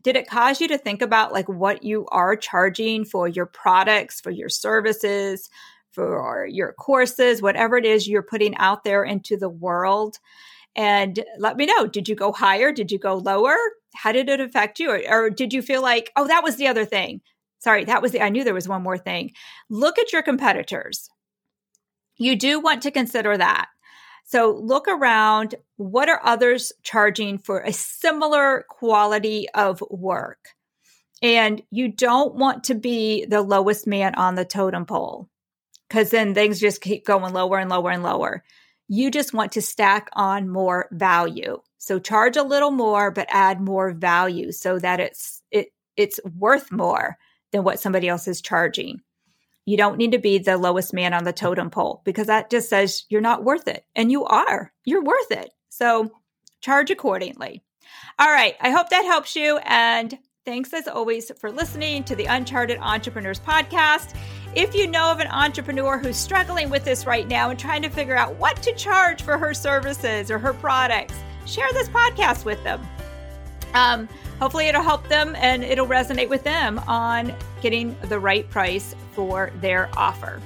Did 0.04 0.16
it 0.16 0.30
cause 0.30 0.62
you 0.62 0.68
to 0.68 0.78
think 0.78 1.02
about 1.02 1.34
like 1.34 1.50
what 1.50 1.82
you 1.82 2.06
are 2.10 2.36
charging 2.36 3.04
for 3.04 3.28
your 3.28 3.48
products, 3.48 4.22
for 4.22 4.30
your 4.30 4.50
services, 4.50 5.50
for 5.92 6.46
your 6.46 6.74
courses, 6.74 7.42
whatever 7.42 7.78
it 7.78 7.86
is 7.86 8.08
you're 8.08 8.22
putting 8.22 8.56
out 8.58 8.84
there 8.84 9.04
into 9.04 9.38
the 9.38 9.50
world? 9.50 10.20
And 10.76 11.24
let 11.38 11.58
me 11.58 11.66
know. 11.66 11.86
Did 11.86 12.10
you 12.10 12.16
go 12.16 12.32
higher? 12.32 12.72
Did 12.72 12.92
you 12.92 12.98
go 12.98 13.16
lower? 13.16 13.56
How 13.96 14.12
did 14.12 14.30
it 14.30 14.40
affect 14.40 14.80
you? 14.80 14.90
Or, 14.90 15.02
or 15.10 15.30
did 15.30 15.54
you 15.54 15.62
feel 15.62 15.82
like, 15.82 16.12
oh, 16.16 16.28
that 16.28 16.44
was 16.44 16.56
the 16.56 16.68
other 16.68 16.86
thing? 16.86 17.22
Sorry, 17.60 17.86
that 17.86 18.02
was 18.02 18.12
the, 18.12 18.22
I 18.22 18.30
knew 18.30 18.44
there 18.44 18.54
was 18.54 18.68
one 18.68 18.84
more 18.84 18.98
thing. 18.98 19.32
Look 19.70 19.98
at 20.00 20.12
your 20.12 20.24
competitors. 20.24 21.10
You 22.18 22.36
do 22.36 22.60
want 22.60 22.82
to 22.84 22.92
consider 22.92 23.38
that. 23.38 23.68
So 24.26 24.60
look 24.62 24.88
around. 24.88 25.56
What 25.78 26.10
are 26.10 26.20
others 26.24 26.72
charging 26.82 27.38
for 27.38 27.60
a 27.60 27.74
similar 27.74 28.66
quality 28.70 29.48
of 29.54 29.84
work? 29.90 30.50
And 31.22 31.62
you 31.72 31.88
don't 31.90 32.36
want 32.36 32.66
to 32.66 32.76
be 32.76 33.26
the 33.26 33.42
lowest 33.42 33.88
man 33.88 34.16
on 34.16 34.36
the 34.36 34.46
totem 34.46 34.86
pole 34.86 35.30
because 35.88 36.10
then 36.10 36.34
things 36.34 36.60
just 36.60 36.82
keep 36.82 37.06
going 37.06 37.34
lower 37.34 37.60
and 37.60 37.70
lower 37.70 37.92
and 37.92 38.04
lower. 38.04 38.44
You 38.94 39.10
just 39.10 39.34
want 39.34 39.54
to 39.54 39.62
stack 39.62 40.10
on 40.14 40.50
more 40.50 40.88
value. 40.92 41.60
So 41.80 41.98
charge 41.98 42.38
a 42.38 42.44
little 42.44 42.70
more, 42.70 43.10
but 43.10 43.26
add 43.32 43.60
more 43.60 43.92
value 43.92 44.52
so 44.52 44.78
that 44.78 45.00
it's 45.00 45.42
it 45.50 45.70
it's 45.98 46.20
worth 46.38 46.72
more 46.72 47.18
than 47.52 47.64
what 47.64 47.80
somebody 47.80 48.08
else 48.08 48.28
is 48.28 48.40
charging. 48.40 49.02
You 49.66 49.78
don't 49.78 49.98
need 49.98 50.12
to 50.12 50.20
be 50.20 50.38
the 50.38 50.58
lowest 50.58 50.94
man 50.94 51.16
on 51.16 51.24
the 51.24 51.34
totem 51.34 51.72
pole 51.72 52.04
because 52.06 52.28
that 52.28 52.52
just 52.52 52.70
says 52.70 53.06
you're 53.10 53.20
not 53.20 53.44
worth 53.44 53.68
it. 53.68 53.84
And 53.96 54.12
you 54.12 54.26
are. 54.26 54.72
You're 54.86 55.04
worth 55.04 55.32
it. 55.32 55.50
So 55.70 56.12
charge 56.62 56.92
accordingly. 56.92 57.64
All 58.20 58.32
right. 58.32 58.56
I 58.62 58.70
hope 58.70 58.90
that 58.90 59.06
helps 59.06 59.36
you. 59.36 59.58
And 59.64 60.20
thanks 60.46 60.72
as 60.72 60.88
always 60.88 61.32
for 61.40 61.52
listening 61.52 62.04
to 62.04 62.16
the 62.16 62.26
Uncharted 62.26 62.78
Entrepreneurs 62.80 63.40
podcast. 63.40 64.16
If 64.56 64.76
you 64.76 64.86
know 64.86 65.12
of 65.12 65.20
an 65.20 65.28
entrepreneur 65.28 65.98
who's 65.98 66.16
struggling 66.16 66.70
with 66.70 66.86
this 66.86 67.08
right 67.08 67.28
now 67.28 67.50
and 67.50 67.58
trying 67.58 67.82
to 67.82 67.90
figure 67.90 68.16
out 68.16 68.36
what 68.36 68.62
to 68.62 68.72
charge 68.76 69.24
for 69.24 69.36
her 69.36 69.52
services 69.52 70.30
or 70.30 70.38
her 70.38 70.54
products, 70.54 71.16
share 71.48 71.72
this 71.74 71.90
podcast 71.90 72.46
with 72.46 72.64
them. 72.64 72.86
Um, 73.74 74.08
hopefully, 74.40 74.68
it'll 74.68 74.84
help 74.84 75.08
them 75.08 75.36
and 75.38 75.64
it'll 75.64 75.88
resonate 75.88 76.30
with 76.30 76.44
them 76.44 76.78
on 76.88 77.34
getting 77.62 77.96
the 78.04 78.20
right 78.20 78.48
price 78.52 78.94
for 79.14 79.52
their 79.60 79.90
offer. 79.98 80.40